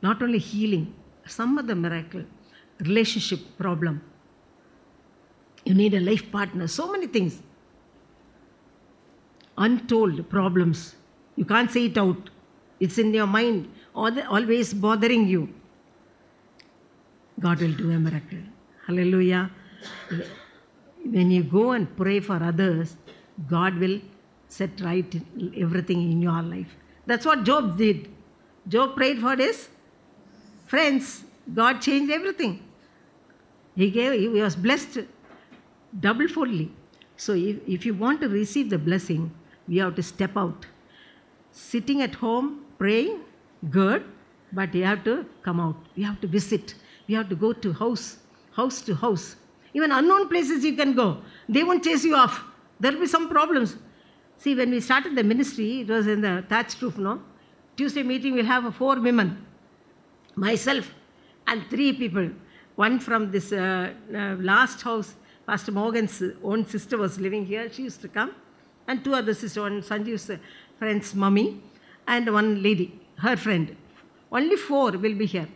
[0.00, 0.94] Not only healing,
[1.26, 2.24] some other miracle,
[2.80, 4.02] relationship problem.
[5.64, 7.40] You need a life partner, so many things.
[9.56, 10.96] Untold problems.
[11.36, 12.30] You can't say it out.
[12.80, 15.48] It's in your mind, al- always bothering you.
[17.38, 18.38] God will do a miracle.
[18.86, 19.50] Hallelujah.
[21.04, 22.96] When you go and pray for others,
[23.48, 24.00] God will
[24.48, 25.14] set right
[25.56, 26.76] everything in your life.
[27.06, 28.08] That's what Job did.
[28.68, 29.68] Job prayed for his
[30.66, 31.24] friends.
[31.52, 32.62] God changed everything.
[33.74, 34.98] He gave, he was blessed
[35.98, 36.70] double foldly.
[37.16, 39.32] So if, if you want to receive the blessing,
[39.68, 40.66] we have to step out.
[41.50, 43.20] Sitting at home, praying,
[43.70, 44.04] good,
[44.52, 45.76] but you have to come out.
[45.94, 46.74] You have to visit.
[47.06, 48.18] You have to go to house,
[48.52, 49.36] house to house.
[49.74, 51.18] Even unknown places you can go.
[51.48, 52.42] They won't chase you off.
[52.80, 53.76] There will be some problems.
[54.38, 57.22] See, when we started the ministry, it was in the thatched roof, no?
[57.76, 59.46] Tuesday meeting, we'll have four women
[60.34, 60.92] myself
[61.46, 62.30] and three people.
[62.74, 65.14] One from this uh, uh, last house,
[65.46, 67.70] Pastor Morgan's own sister was living here.
[67.72, 68.32] She used to come.
[68.86, 70.30] And two other sisters, one Sanjeev's
[70.78, 71.60] friend's mummy,
[72.06, 73.76] and one lady, her friend.
[74.30, 75.48] Only four will be here.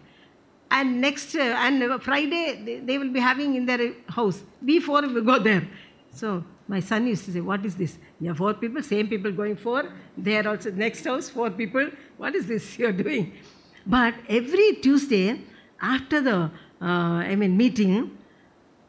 [0.70, 4.42] And next, uh, and Friday, they, they will be having in their house.
[4.62, 5.66] We four will go there.
[6.12, 7.98] So my son used to say, What is this?
[8.20, 9.92] You have four people, same people going four.
[10.16, 11.90] There also, next house, four people.
[12.16, 13.34] What is this you're doing?
[13.86, 15.40] But every Tuesday,
[15.80, 18.16] after the, uh, I mean, meeting,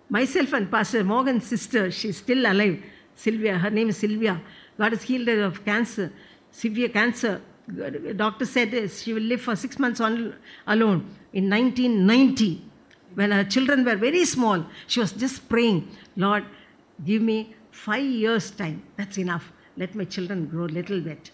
[0.09, 2.81] myself and Pastor Morgan's sister, she's still alive,
[3.15, 4.39] Sylvia, her name is Sylvia.
[4.77, 6.11] God has healed her of cancer,
[6.51, 7.41] severe cancer.
[8.15, 11.09] Doctor said she will live for six months on, alone.
[11.33, 12.63] In 1990,
[13.15, 16.45] when her children were very small, she was just praying, Lord,
[17.03, 18.83] give me five years' time.
[18.95, 19.51] That's enough.
[19.75, 21.31] Let my children grow a little bit.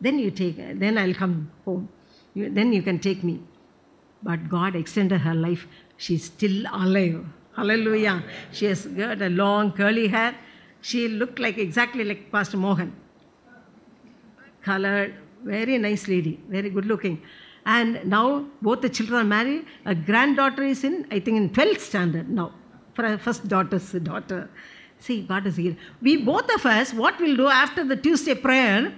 [0.00, 1.88] Then you take, then I'll come home.
[2.34, 3.40] You, then you can take me.
[4.22, 5.66] But God extended her life.
[5.96, 7.24] She's still alive.
[7.56, 8.24] Hallelujah.
[8.52, 10.34] She has got a long curly hair.
[10.80, 12.94] She looked like exactly like Pastor Mohan.
[14.62, 15.14] Colored,
[15.44, 17.22] very nice lady, very good looking.
[17.66, 19.66] And now both the children are married.
[19.86, 22.52] A granddaughter is in, I think, in 12th standard now.
[22.94, 24.48] For first daughter's daughter.
[24.98, 25.76] See, God is here.
[26.00, 28.94] We both of us, what we'll do after the Tuesday prayer,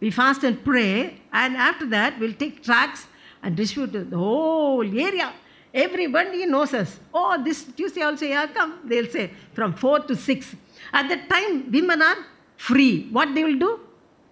[0.00, 3.06] we fast and pray, and after that, we'll take tracts
[3.42, 5.32] and distribute to the whole area.
[5.72, 6.98] Everybody knows us.
[7.12, 8.80] Oh, this Tuesday also, yeah, come.
[8.84, 10.56] They'll say from 4 to 6.
[10.92, 12.16] At that time, women are
[12.56, 13.08] free.
[13.10, 13.80] What they will do?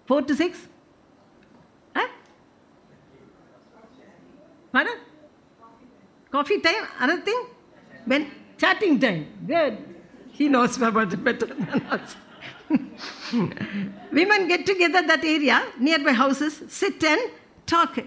[0.05, 0.67] 4 to 6?
[1.95, 2.07] Huh?
[4.71, 4.97] Pardon?
[6.31, 6.87] Coffee time?
[6.99, 7.45] Another thing?
[8.05, 9.27] When chatting time.
[9.45, 9.77] Good.
[10.31, 12.15] He knows about it better than us.
[14.11, 17.31] Women get together that area, nearby houses, sit and
[17.65, 17.97] talk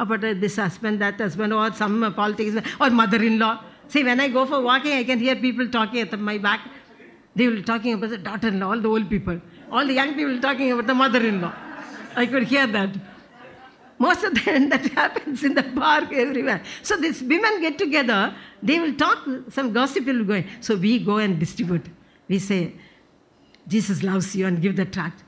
[0.00, 3.62] about uh, this husband, that husband, or some uh, politics, or mother-in-law.
[3.88, 6.60] See, when I go for walking, I can hear people talking at my back.
[7.36, 9.40] They will be talking about the daughter-in-law, all the old people.
[9.70, 11.52] All the young people talking about the mother-in-law.
[12.16, 12.90] I could hear that.
[13.98, 16.62] Most of the time that happens in the park everywhere.
[16.82, 19.18] So these women get together, they will talk,
[19.50, 20.42] some gossip will go.
[20.60, 21.86] So we go and distribute.
[22.26, 22.72] We say,
[23.68, 25.22] Jesus loves you and give the tract.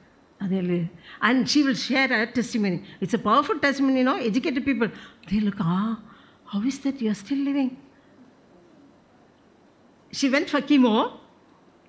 [1.21, 2.83] And, she will share her testimony.
[3.01, 4.89] It's a powerful testimony, you know, educated people.
[5.31, 6.01] They look, ah,
[6.47, 7.77] how is that you're still living?
[10.11, 11.19] She went for chemo.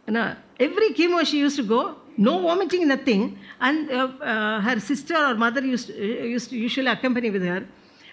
[0.07, 3.39] You know, every chemo she used to go, No vomiting, nothing.
[3.59, 7.65] And uh, uh, her sister or mother used, uh, used to usually accompany with her.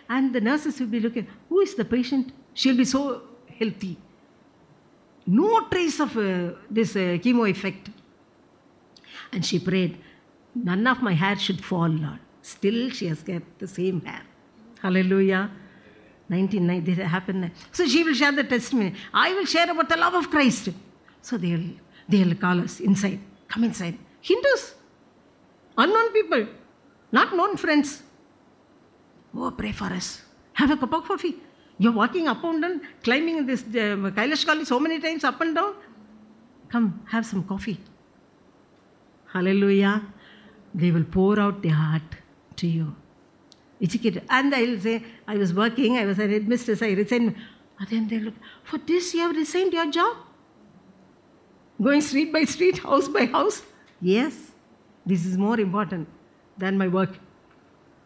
[0.08, 2.32] And the nurses would be looking, who is the patient?
[2.54, 3.22] She'll be so
[3.58, 3.96] healthy.
[5.26, 6.14] No trace of
[6.70, 7.90] this chemo effect.
[9.32, 9.98] And she prayed,
[10.54, 12.18] None of my hair should fall, Lord.
[12.42, 14.22] Still, she has kept the same hair.
[14.82, 15.50] Hallelujah.
[16.28, 17.50] 1990 did happen.
[17.72, 18.94] So she will share the testimony.
[19.12, 20.68] I will share about the love of Christ.
[21.22, 21.70] So they'll,
[22.08, 23.20] they'll call us inside.
[23.48, 23.98] Come inside.
[24.20, 24.74] Hindus,
[25.76, 26.46] unknown people,
[27.10, 28.02] not known friends.
[29.34, 30.22] Oh, pray for us.
[30.52, 31.36] Have a cup of coffee.
[31.78, 35.54] You're walking up and down, climbing this uh, Kailash Kali so many times up and
[35.54, 35.74] down.
[36.68, 37.80] Come, have some coffee.
[39.32, 40.02] Hallelujah.
[40.74, 42.02] They will pour out their heart
[42.56, 42.94] to you.
[43.82, 44.24] Educated.
[44.28, 47.34] And I will say, I was working, I was a headmistress, I resigned.
[47.78, 50.16] And then they look, for this you have resigned your job?
[51.82, 53.62] Going street by street, house by house?
[54.02, 54.52] Yes,
[55.06, 56.08] this is more important
[56.58, 57.18] than my work.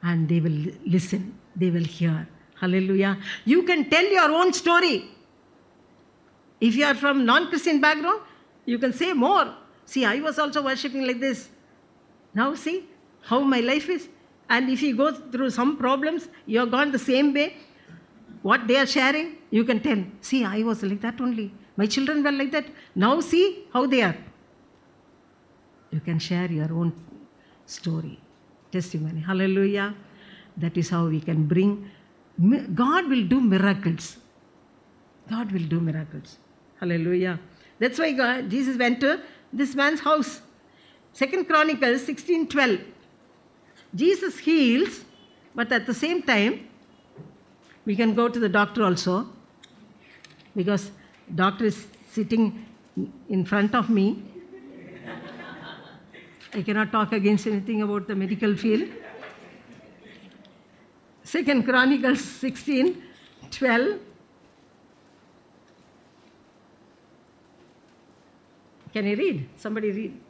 [0.02, 2.28] And they will listen, they will hear.
[2.60, 3.18] Hallelujah.
[3.44, 5.10] You can tell your own story.
[6.60, 8.20] If you are from non-Christian background,
[8.64, 9.54] you can say more.
[9.84, 11.48] See, I was also worshipping like this.
[12.34, 12.88] Now see
[13.22, 14.08] how my life is.
[14.48, 17.56] And if you go through some problems, you are gone the same way.
[18.42, 20.04] What they are sharing, you can tell.
[20.20, 21.52] See, I was like that only.
[21.76, 22.66] My children were like that.
[22.94, 24.16] Now see how they are.
[25.90, 26.92] You can share your own
[27.64, 28.20] story,
[28.70, 29.20] testimony.
[29.20, 29.94] Hallelujah.
[30.56, 31.90] That is how we can bring.
[32.74, 34.18] God will do miracles.
[35.30, 36.38] God will do miracles.
[36.80, 37.40] Hallelujah.
[37.78, 39.20] That's why God, Jesus went to
[39.52, 40.42] this man's house.
[41.14, 42.80] Second Chronicles 16:12.
[43.94, 45.04] Jesus heals,
[45.54, 46.54] but at the same time,
[47.86, 49.28] we can go to the doctor also,
[50.56, 50.90] because
[51.42, 52.66] doctor is sitting
[53.28, 54.06] in front of me.
[56.52, 58.88] I cannot talk against anything about the medical field.
[61.22, 63.02] Second Chronicles 16,
[63.50, 63.98] 12.
[68.92, 69.48] Can you read?
[69.56, 70.23] Somebody read.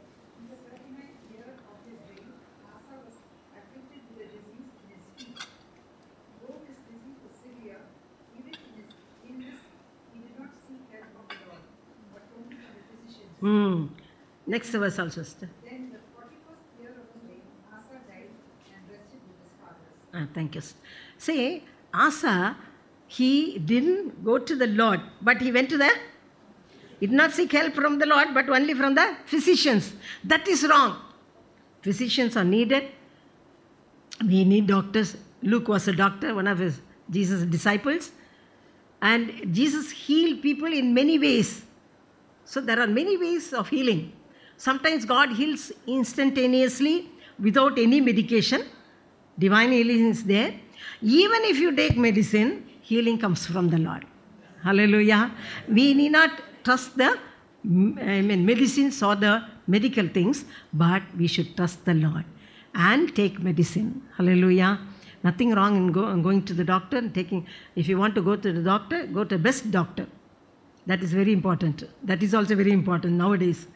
[13.39, 13.87] Hmm.
[14.47, 15.49] Next verse also, sister.
[15.63, 17.41] Then the forty-first year of his reign,
[17.73, 18.29] Asa died
[18.73, 19.91] and rested with his fathers.
[20.13, 20.61] Ah, thank you.
[21.17, 21.63] Say,
[21.93, 22.55] Asa,
[23.07, 25.91] he didn't go to the Lord, but he went to the.
[26.99, 29.93] He did not seek help from the Lord, but only from the physicians.
[30.23, 30.97] That is wrong.
[31.81, 32.85] Physicians are needed.
[34.25, 35.17] We need doctors.
[35.43, 36.79] Luke was a doctor, one of his
[37.09, 38.11] Jesus' disciples.
[39.01, 41.63] And Jesus healed people in many ways.
[42.45, 44.13] So there are many ways of healing.
[44.57, 48.63] Sometimes God heals instantaneously without any medication.
[49.37, 50.53] Divine healing is there.
[51.01, 54.05] Even if you take medicine, healing comes from the Lord.
[54.63, 55.31] Hallelujah.
[55.67, 56.31] We need not
[56.63, 57.17] trust the
[57.65, 62.25] I mean medicines or the medical things, but we should trust the Lord
[62.75, 64.03] and take medicine.
[64.17, 64.79] Hallelujah.
[65.23, 67.47] Nothing wrong in go, going to the doctor and taking.
[67.75, 70.07] If you want to go to the doctor, go to the best doctor.
[70.85, 71.83] That is very important.
[72.03, 73.67] That is also very important nowadays.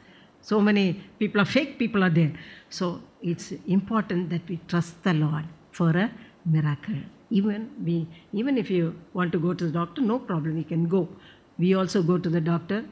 [0.42, 2.34] So many people are fake, people are there.
[2.70, 6.12] So it's important that we trust the Lord for a
[6.46, 6.96] miracle.
[7.30, 10.88] Even we, even if you want to go to the doctor, no problem, you can
[10.88, 11.10] go.
[11.58, 12.86] We also go to the doctor.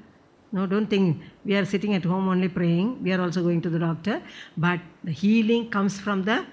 [0.51, 3.03] No, don't think we are sitting at home only praying.
[3.03, 4.21] We are also going to the doctor.
[4.55, 6.45] But the healing comes from the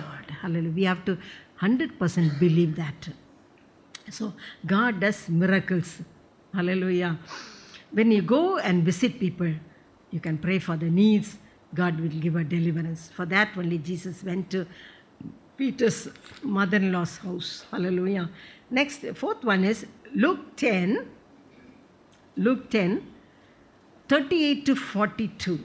[0.00, 0.30] Lord.
[0.42, 0.70] Hallelujah.
[0.70, 1.18] We have to
[1.60, 3.08] 100% believe that.
[4.10, 4.34] So
[4.66, 6.00] God does miracles.
[6.58, 7.16] Hallelujah.
[7.92, 9.52] When you go and visit people,
[10.10, 11.38] you can pray for the needs.
[11.72, 13.12] God will give a deliverance.
[13.14, 14.66] For that only Jesus went to
[15.56, 16.08] Peter's
[16.42, 17.64] mother-in-law's house.
[17.70, 18.28] Hallelujah.
[18.68, 21.06] Next, fourth one is Luke 10.
[22.36, 23.06] Luke 10,
[24.08, 25.60] 38 to 42.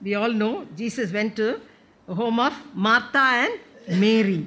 [0.00, 1.60] We all know Jesus went to
[2.06, 4.46] the home of Martha and Mary.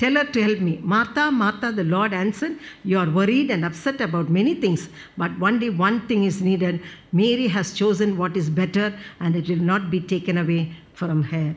[0.00, 0.78] Tell her to help me.
[0.82, 5.68] Martha, Martha, the Lord answered, You are worried and upset about many things, but only
[5.68, 6.80] one thing is needed.
[7.12, 8.86] Mary has chosen what is better,
[9.20, 10.62] and it will not be taken away
[10.94, 11.48] from her.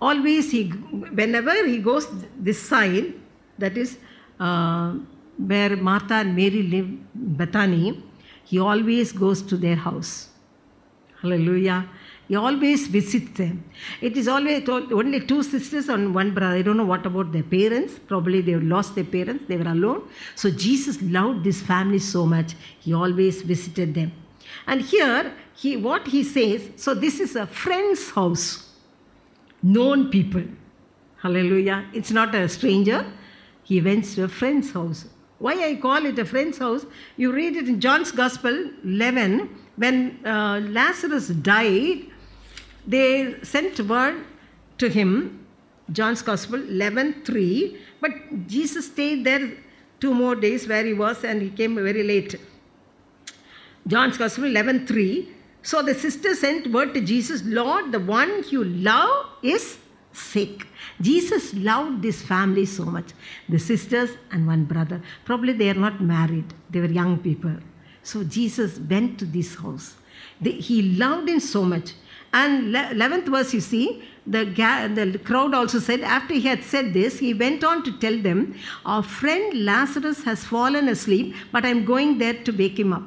[0.00, 0.60] always he,
[1.18, 2.04] whenever he goes
[2.48, 3.06] this side,
[3.58, 3.98] that is
[4.40, 4.92] uh,
[5.52, 6.88] where Martha and Mary live,
[7.40, 8.02] Bethany,
[8.44, 10.12] he always goes to their house.
[11.20, 11.80] Hallelujah.
[12.28, 13.64] He always visits them.
[14.02, 16.56] It is always only two sisters and one brother.
[16.56, 17.98] I don't know what about their parents.
[18.06, 19.46] Probably they lost their parents.
[19.48, 20.06] They were alone.
[20.34, 22.54] So Jesus loved this family so much.
[22.80, 24.12] He always visited them.
[24.66, 26.68] And here, he what he says.
[26.76, 28.68] So this is a friend's house,
[29.62, 30.44] known people.
[31.22, 31.86] Hallelujah.
[31.94, 33.06] It's not a stranger.
[33.64, 35.06] He went to a friend's house.
[35.38, 36.84] Why I call it a friend's house?
[37.16, 39.48] You read it in John's Gospel 11.
[39.76, 42.06] When uh, Lazarus died,
[42.88, 44.24] they sent word
[44.78, 45.46] to him,
[45.92, 47.76] John's Gospel 11 3.
[48.00, 49.50] But Jesus stayed there
[50.00, 52.36] two more days where he was and he came very late.
[53.86, 55.28] John's Gospel 11 3.
[55.62, 59.78] So the sister sent word to Jesus, Lord, the one you love is
[60.12, 60.66] sick.
[61.00, 63.12] Jesus loved this family so much.
[63.50, 65.02] The sisters and one brother.
[65.26, 67.56] Probably they are not married, they were young people.
[68.02, 69.96] So Jesus went to this house.
[70.42, 71.92] He loved him so much.
[72.32, 77.18] And 11th verse, you see, the, the crowd also said, after he had said this,
[77.18, 78.54] he went on to tell them,
[78.84, 83.04] Our friend Lazarus has fallen asleep, but I'm going there to wake him up.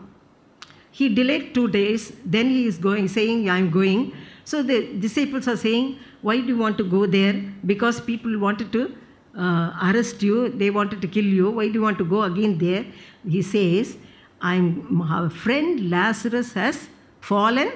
[0.89, 4.13] He delayed two days, then he is going, saying, I'm going.
[4.43, 7.33] So the disciples are saying, Why do you want to go there?
[7.65, 8.95] Because people wanted to
[9.37, 11.51] uh, arrest you, they wanted to kill you.
[11.51, 12.85] Why do you want to go again there?
[13.27, 13.97] He says,
[14.41, 17.71] I'm, our friend Lazarus has fallen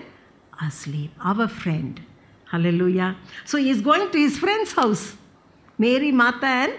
[0.61, 1.11] asleep.
[1.19, 2.01] Our friend.
[2.51, 3.17] Hallelujah.
[3.43, 5.15] So he is going to his friend's house.
[5.77, 6.73] Mary, Martha, and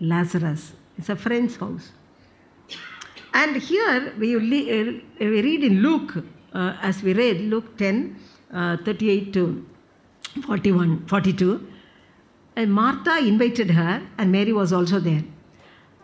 [0.00, 0.72] Lazarus.
[0.98, 1.90] It's a friend's house.
[3.34, 6.16] And here we, uh, we read in Luke,
[6.52, 8.18] uh, as we read, Luke 10,
[8.52, 9.66] uh, 38 to
[10.46, 11.66] 41, 42.
[12.54, 15.24] And Martha invited her, and Mary was also there.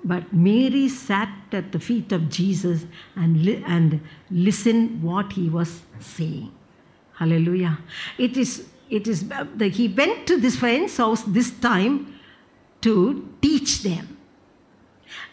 [0.05, 4.01] But Mary sat at the feet of Jesus and, li- and
[4.31, 6.53] listened what he was saying.
[7.23, 7.79] Hallelujah.
[8.19, 12.19] It is, it is, the, he went to this friend's house this time
[12.81, 14.19] to teach them.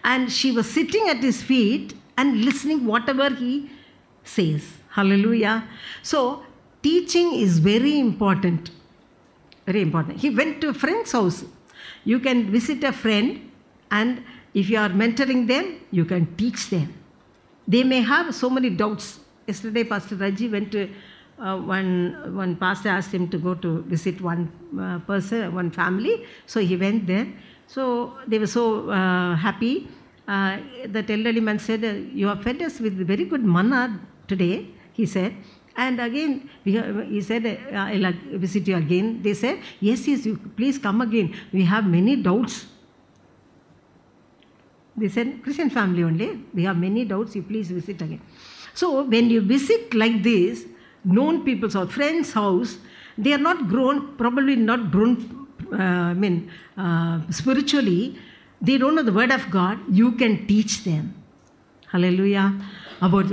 [0.04, 3.72] And she was sitting at his feet and listening whatever he
[4.24, 4.68] says.
[4.92, 5.68] Hallelujah.
[6.04, 6.44] So
[6.84, 8.70] teaching is very important.
[9.66, 10.20] Very important.
[10.20, 11.44] He went to a friend's house.
[12.06, 13.50] You can visit a friend
[13.90, 14.24] and
[14.54, 16.94] if you are mentoring them you can teach them.
[17.68, 19.22] They may have so many doubts.
[19.48, 20.88] Yesterday pastor raji went to
[21.40, 26.26] uh, one one pastor asked him to go to visit one uh, person one family.
[26.46, 27.28] So he went there.
[27.68, 29.88] So they were so uh, happy.
[30.28, 34.68] Uh, that elderly man said uh, you have fed us with very good manna today
[34.94, 35.34] he said.
[35.76, 39.22] And again he said uh, i'll visit you again.
[39.24, 41.34] They said yes yes you please come again.
[41.52, 42.68] We have many doubts.
[45.00, 46.44] They said, Christian family only.
[46.54, 47.34] We have many doubts.
[47.34, 48.22] You please visit again.
[48.74, 50.66] So when you visit like this,
[51.04, 52.78] known people's or friends' house,
[53.18, 55.48] they are not grown, probably not grown.
[55.72, 58.18] Uh, I mean, uh, spiritually,
[58.62, 59.80] they don't know the word of God.
[59.92, 61.16] You can teach them.
[61.92, 62.54] Hallelujah.
[63.02, 63.28] About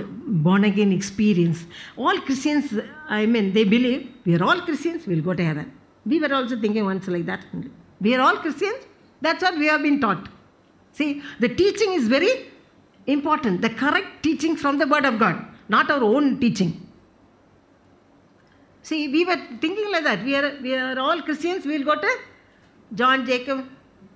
[0.45, 1.65] born again experience.
[1.97, 2.73] All Christians,
[3.09, 5.73] I mean, they believe we are all Christians, we'll go to heaven.
[6.05, 7.45] We were also thinking once like that.
[8.01, 8.85] We are all Christians.
[9.21, 10.29] That's what we have been taught.
[10.93, 12.47] See, the teaching is very
[13.07, 13.61] important.
[13.61, 16.86] The correct teaching from the Word of God, not our own teaching.
[18.89, 20.23] See, we were thinking like that.
[20.25, 21.67] We are, we are all Christians.
[21.67, 22.11] We will go to
[22.95, 23.65] John, Jacob,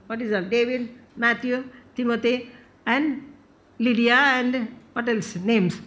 [0.07, 0.49] what is that?
[0.49, 1.64] David, Matthew,
[1.97, 2.53] Timothy,
[2.87, 3.35] and
[3.81, 5.35] Lydia, and what else?
[5.35, 5.81] Names.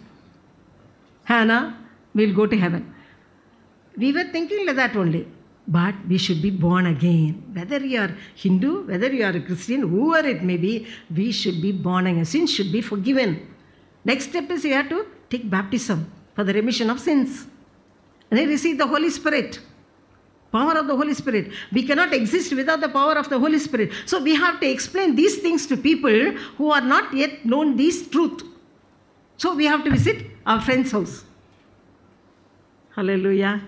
[1.24, 1.78] Hannah.
[2.14, 2.94] We will go to heaven.
[3.96, 5.28] We were thinking like that only.
[5.66, 7.42] But we should be born again.
[7.54, 11.62] Whether you are Hindu, whether you are a Christian, whoever it may be, we should
[11.62, 12.26] be born again.
[12.26, 13.48] Sins should be forgiven.
[14.04, 17.46] Next step is you have to take baptism for the remission of sins.
[18.36, 19.60] Then receive the Holy Spirit.
[20.52, 21.52] Power of the Holy Spirit.
[21.72, 23.92] We cannot exist without the power of the Holy Spirit.
[24.06, 28.08] So we have to explain these things to people who are not yet known this
[28.08, 28.42] truth.
[29.36, 31.24] So we have to visit our friend's house.
[32.94, 33.62] Hallelujah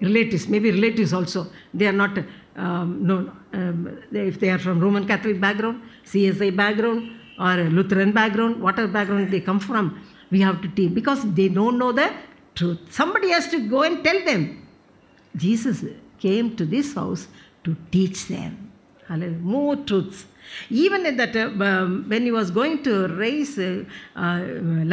[0.00, 1.46] relatives, maybe relatives also.
[1.72, 2.18] They are not
[2.56, 3.36] um, known.
[3.52, 8.88] Um, they, if they are from Roman Catholic background, CSI background, or Lutheran background, whatever
[8.88, 10.00] background they come from,
[10.30, 12.12] we have to teach because they don't know the
[12.54, 12.80] truth.
[12.90, 14.66] Somebody has to go and tell them.
[15.36, 15.84] Jesus
[16.18, 17.26] came to this house
[17.64, 18.72] to teach them.
[19.08, 19.38] Hallelujah.
[19.38, 20.26] More truths.
[20.70, 23.84] Even in that, uh, um, when he was going to raise uh,
[24.16, 24.38] uh,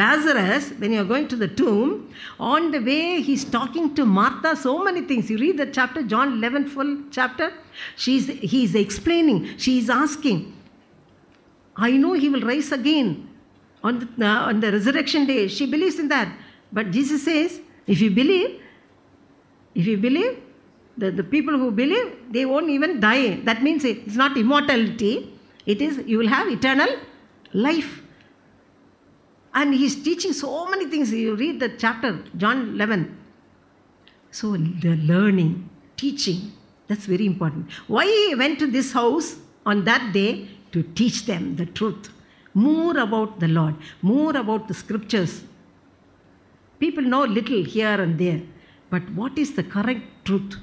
[0.02, 4.56] Lazarus, when you are going to the tomb, on the way he's talking to Martha
[4.56, 5.30] so many things.
[5.30, 7.52] You read the chapter, John 11 full chapter.
[7.96, 10.56] She's, he's explaining, she's asking,
[11.76, 13.28] I know he will rise again
[13.82, 15.48] on the, uh, on the resurrection day.
[15.48, 16.32] She believes in that.
[16.72, 18.60] But Jesus says, if you believe,
[19.74, 20.38] if you believe,
[20.96, 23.36] the, the people who believe, they won't even die.
[23.44, 25.32] That means it's not immortality,
[25.66, 26.88] it is you will have eternal
[27.52, 28.02] life.
[29.54, 31.12] And he's teaching so many things.
[31.12, 33.18] You read the chapter, John 11.
[34.30, 36.52] So, the learning, teaching,
[36.88, 37.70] that's very important.
[37.86, 40.48] Why he went to this house on that day?
[40.72, 42.08] To teach them the truth.
[42.54, 45.44] More about the Lord, more about the scriptures.
[46.82, 48.42] People know little here and there,
[48.90, 50.56] but what is the correct truth?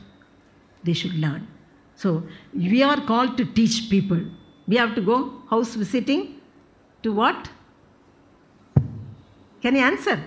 [0.84, 1.48] They should learn.
[1.96, 4.20] So, we are called to teach people.
[4.68, 5.18] We have to go
[5.50, 6.42] house visiting
[7.04, 7.50] to what?
[9.62, 10.20] Can you answer?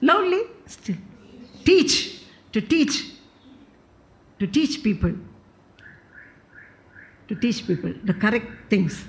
[0.00, 0.42] Loudly?
[0.66, 0.96] Still.
[1.64, 2.22] Teach.
[2.52, 3.12] To teach.
[4.40, 5.14] To teach people.
[7.28, 9.04] To teach people the correct things.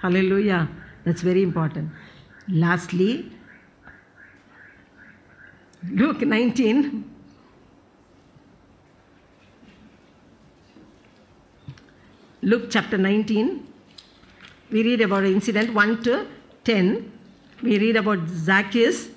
[0.00, 0.68] Hallelujah.
[1.04, 1.90] That's very important.
[2.48, 3.32] Lastly,
[5.90, 7.04] Luke 19.
[12.42, 13.66] Luke chapter 19.
[14.70, 16.26] We read about incident 1 to
[16.64, 17.12] 10.
[17.62, 19.08] We read about Zacchaeus.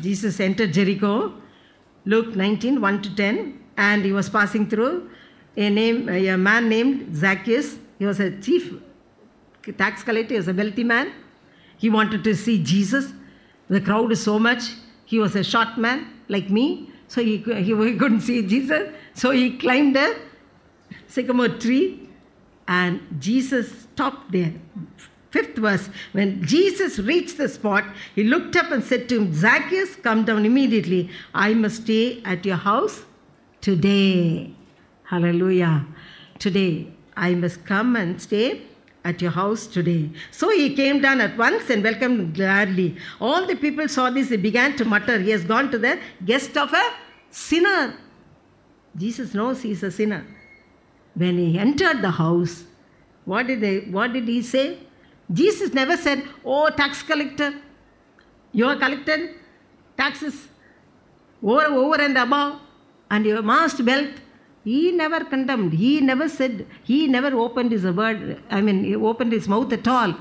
[0.00, 1.34] Jesus entered Jericho.
[2.04, 3.60] Luke 19, 1 to 10.
[3.76, 5.10] And he was passing through
[5.56, 7.76] a, name, a man named Zacchaeus.
[7.98, 8.74] He was a chief
[9.78, 11.12] tax collector, he was a wealthy man.
[11.78, 13.12] He wanted to see Jesus.
[13.72, 14.64] The crowd is so much.
[15.06, 18.92] He was a short man like me, so he, he couldn't see Jesus.
[19.14, 20.14] So he climbed a
[21.06, 22.06] sycamore tree
[22.68, 24.52] and Jesus stopped there.
[25.30, 29.96] Fifth verse When Jesus reached the spot, he looked up and said to him, Zacchaeus,
[29.96, 31.08] come down immediately.
[31.34, 33.06] I must stay at your house
[33.62, 34.52] today.
[35.04, 35.86] Hallelujah.
[36.38, 38.66] Today, I must come and stay
[39.04, 40.10] at your house today.
[40.30, 42.96] So he came down at once and welcomed gladly.
[43.20, 46.56] All the people saw this, they began to mutter, He has gone to the guest
[46.56, 46.92] of a
[47.30, 47.96] sinner.
[48.96, 50.24] Jesus knows he is a sinner.
[51.14, 52.64] When he entered the house,
[53.24, 54.78] what did, they, what did he say?
[55.32, 57.54] Jesus never said, Oh, tax collector,
[58.52, 59.34] you are collected
[59.96, 60.48] taxes
[61.42, 62.60] over, over and above,
[63.10, 64.20] and you amassed wealth.
[64.64, 65.72] He never condemned.
[65.72, 69.88] He never said, he never opened his word, I mean, he opened his mouth at
[69.88, 70.14] all.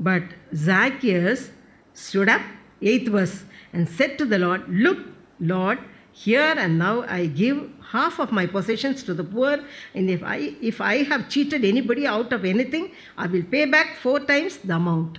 [0.00, 1.50] But Zacchaeus
[1.92, 2.42] stood up,
[2.82, 4.98] eighth verse, and said to the Lord, Look,
[5.38, 5.78] Lord,
[6.12, 9.58] here and now I give half of my possessions to the poor,
[9.94, 13.96] and if I if I have cheated anybody out of anything, I will pay back
[13.96, 15.18] four times the amount.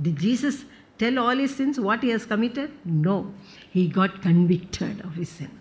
[0.00, 0.64] Did Jesus
[0.98, 2.70] tell all his sins what he has committed?
[2.84, 3.34] No.
[3.70, 5.59] He got convicted of his sin.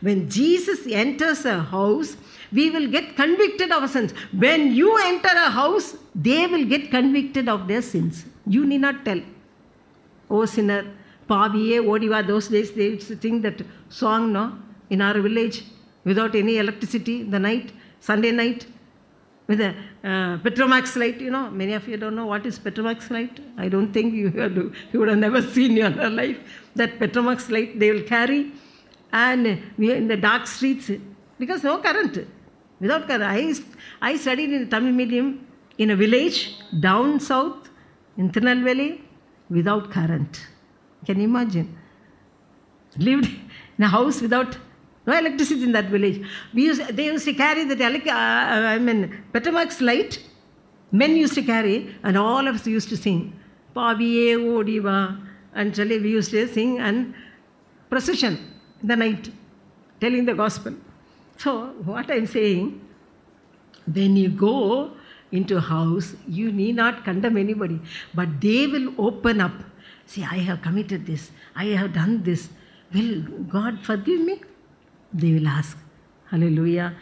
[0.00, 2.16] When Jesus enters a house,
[2.52, 4.12] we will get convicted of our sins.
[4.32, 8.24] When you enter a house, they will get convicted of their sins.
[8.46, 9.20] You need not tell.
[10.30, 10.84] Oh sinner,
[11.28, 14.52] Paviye, Odiva, those days they used to sing that song, no?
[14.90, 15.64] In our village,
[16.04, 18.66] without any electricity, the night, Sunday night,
[19.46, 19.70] with a
[20.04, 21.50] uh, Petromax light, you know.
[21.50, 23.40] Many of you don't know what is Petromax light.
[23.56, 24.28] I don't think you,
[24.92, 26.38] you would have never seen in your life.
[26.74, 28.52] That Petromax light they will carry
[29.12, 30.90] and we are in the dark streets
[31.38, 32.26] because no current.
[32.80, 33.22] Without current.
[33.24, 33.54] I,
[34.00, 35.46] I studied in Tamil medium
[35.78, 37.70] in a village down south
[38.16, 39.00] in Tirunelveli
[39.50, 40.46] without current.
[41.06, 41.78] Can you imagine?
[42.98, 43.26] Lived
[43.78, 44.56] in a house without
[45.06, 46.24] no electricity in that village.
[46.54, 50.20] We used, they used to carry the tele, uh, I mean, Petromax light.
[50.90, 53.32] Men used to carry, and all of us used to sing.
[53.74, 55.26] Paviye Odiva.
[55.54, 57.14] And we used to sing and
[57.88, 58.51] procession
[58.82, 59.30] in the night,
[60.00, 60.74] telling the gospel.
[61.38, 62.80] So, what I'm saying,
[63.92, 64.92] when you go
[65.30, 67.80] into a house, you need not condemn anybody,
[68.14, 69.52] but they will open up.
[70.06, 72.48] See, I have committed this, I have done this.
[72.92, 74.42] Will God forgive me?
[75.12, 75.78] They will ask.
[76.30, 76.94] Hallelujah.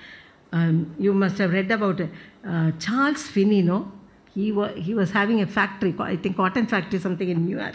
[0.52, 3.90] Um, you must have read about uh, Charles Finney, no?
[4.32, 7.74] He, wa- he was having a factory, I think cotton factory, something in New York.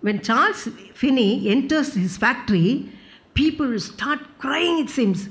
[0.00, 2.90] When Charles Finney enters his factory,
[3.34, 5.28] people will start crying, it seems.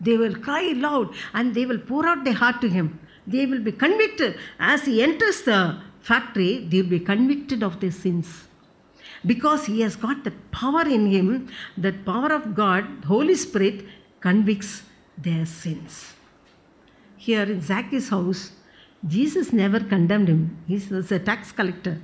[0.00, 3.00] They will cry loud and they will pour out their heart to him.
[3.26, 4.38] They will be convicted.
[4.58, 8.48] As he enters the factory, they will be convicted of their sins.
[9.26, 13.84] Because he has got that power in him, that power of God, Holy Spirit
[14.20, 14.82] convicts
[15.16, 16.14] their sins.
[17.16, 18.52] Here in Zacchaeus' house,
[19.06, 20.58] Jesus never condemned him.
[20.66, 22.00] He was a tax collector.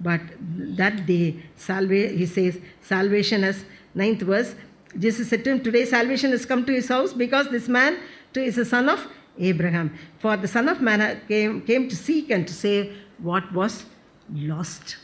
[0.00, 4.54] But that day, salva- he says, salvation as ninth verse.
[4.98, 7.98] Jesus said to him, Today salvation has come to his house because this man
[8.32, 9.06] too is a son of
[9.38, 9.96] Abraham.
[10.18, 13.84] For the Son of Man came, came to seek and to save what was
[14.32, 14.96] lost.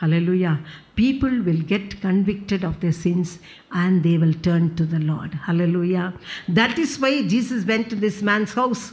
[0.00, 0.60] Hallelujah.
[0.94, 3.38] People will get convicted of their sins
[3.72, 5.32] and they will turn to the Lord.
[5.32, 6.12] Hallelujah.
[6.48, 8.92] That is why Jesus went to this man's house.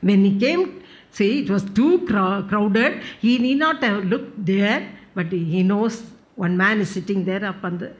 [0.00, 0.82] When he came,
[1.12, 3.02] see, it was too crowded.
[3.20, 6.02] He need not have looked there, but he knows
[6.36, 7.92] one man is sitting there up on the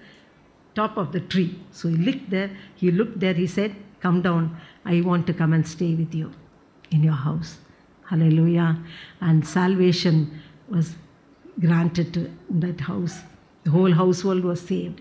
[0.74, 1.58] top of the tree.
[1.70, 5.52] So he looked there, he looked there, he said, Come down, I want to come
[5.52, 6.32] and stay with you
[6.90, 7.58] in your house.
[8.10, 8.78] Hallelujah.
[9.20, 10.96] And salvation was
[11.58, 13.20] granted to that house.
[13.62, 15.00] The whole household was saved.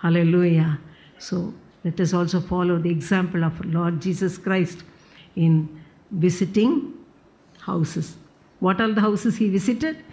[0.00, 0.78] Hallelujah.
[1.18, 4.84] So let us also follow the example of Lord Jesus Christ
[5.34, 6.94] in visiting
[7.60, 8.16] houses.
[8.60, 10.04] What are the houses he visited?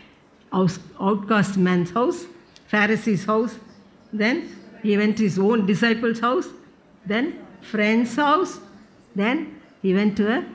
[0.55, 2.25] Outcast man's house,
[2.67, 3.55] Pharisee's house.
[4.13, 4.49] Then
[4.81, 6.47] he went to his own disciples' house.
[7.05, 8.59] Then friend's house.
[9.13, 10.45] Then he went to a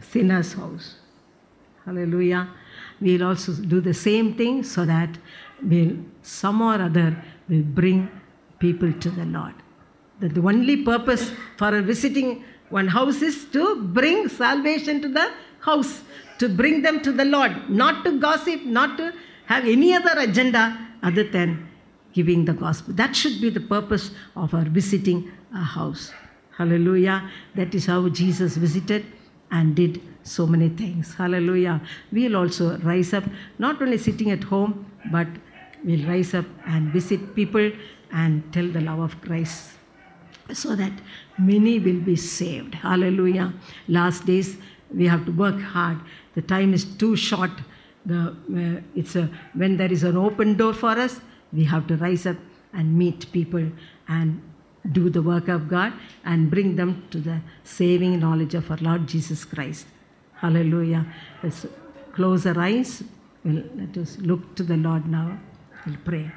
[0.00, 0.94] sinner's house.
[1.84, 2.48] Hallelujah.
[3.00, 5.18] We'll also do the same thing so that
[5.62, 7.16] we'll some or other
[7.48, 8.08] will bring
[8.58, 9.54] people to the Lord.
[10.20, 16.02] That the only purpose for visiting one house is to bring salvation to the house,
[16.38, 19.12] to bring them to the Lord, not to gossip, not to
[19.46, 21.68] have any other agenda other than
[22.12, 22.94] giving the gospel.
[22.94, 26.12] That should be the purpose of our visiting a house.
[26.56, 27.30] Hallelujah.
[27.54, 29.04] That is how Jesus visited
[29.50, 31.14] and did so many things.
[31.14, 31.80] Hallelujah.
[32.10, 33.24] We'll also rise up,
[33.58, 35.28] not only sitting at home, but
[35.84, 37.70] we'll rise up and visit people
[38.10, 39.72] and tell the love of Christ
[40.52, 40.92] so that
[41.38, 42.74] many will be saved.
[42.74, 43.52] Hallelujah.
[43.88, 44.56] Last days,
[44.94, 45.98] we have to work hard.
[46.36, 47.50] The time is too short.
[48.04, 51.20] The, uh, it's a, when there is an open door for us,
[51.52, 52.36] we have to rise up
[52.72, 53.66] and meet people
[54.06, 54.40] and
[54.92, 55.92] do the work of God
[56.24, 59.86] and bring them to the saving knowledge of our Lord Jesus Christ.
[60.34, 61.06] Hallelujah.
[61.42, 61.66] Let's
[62.12, 63.02] close our eyes.
[63.44, 65.38] We'll, let us look to the Lord now.
[65.86, 66.30] We'll pray.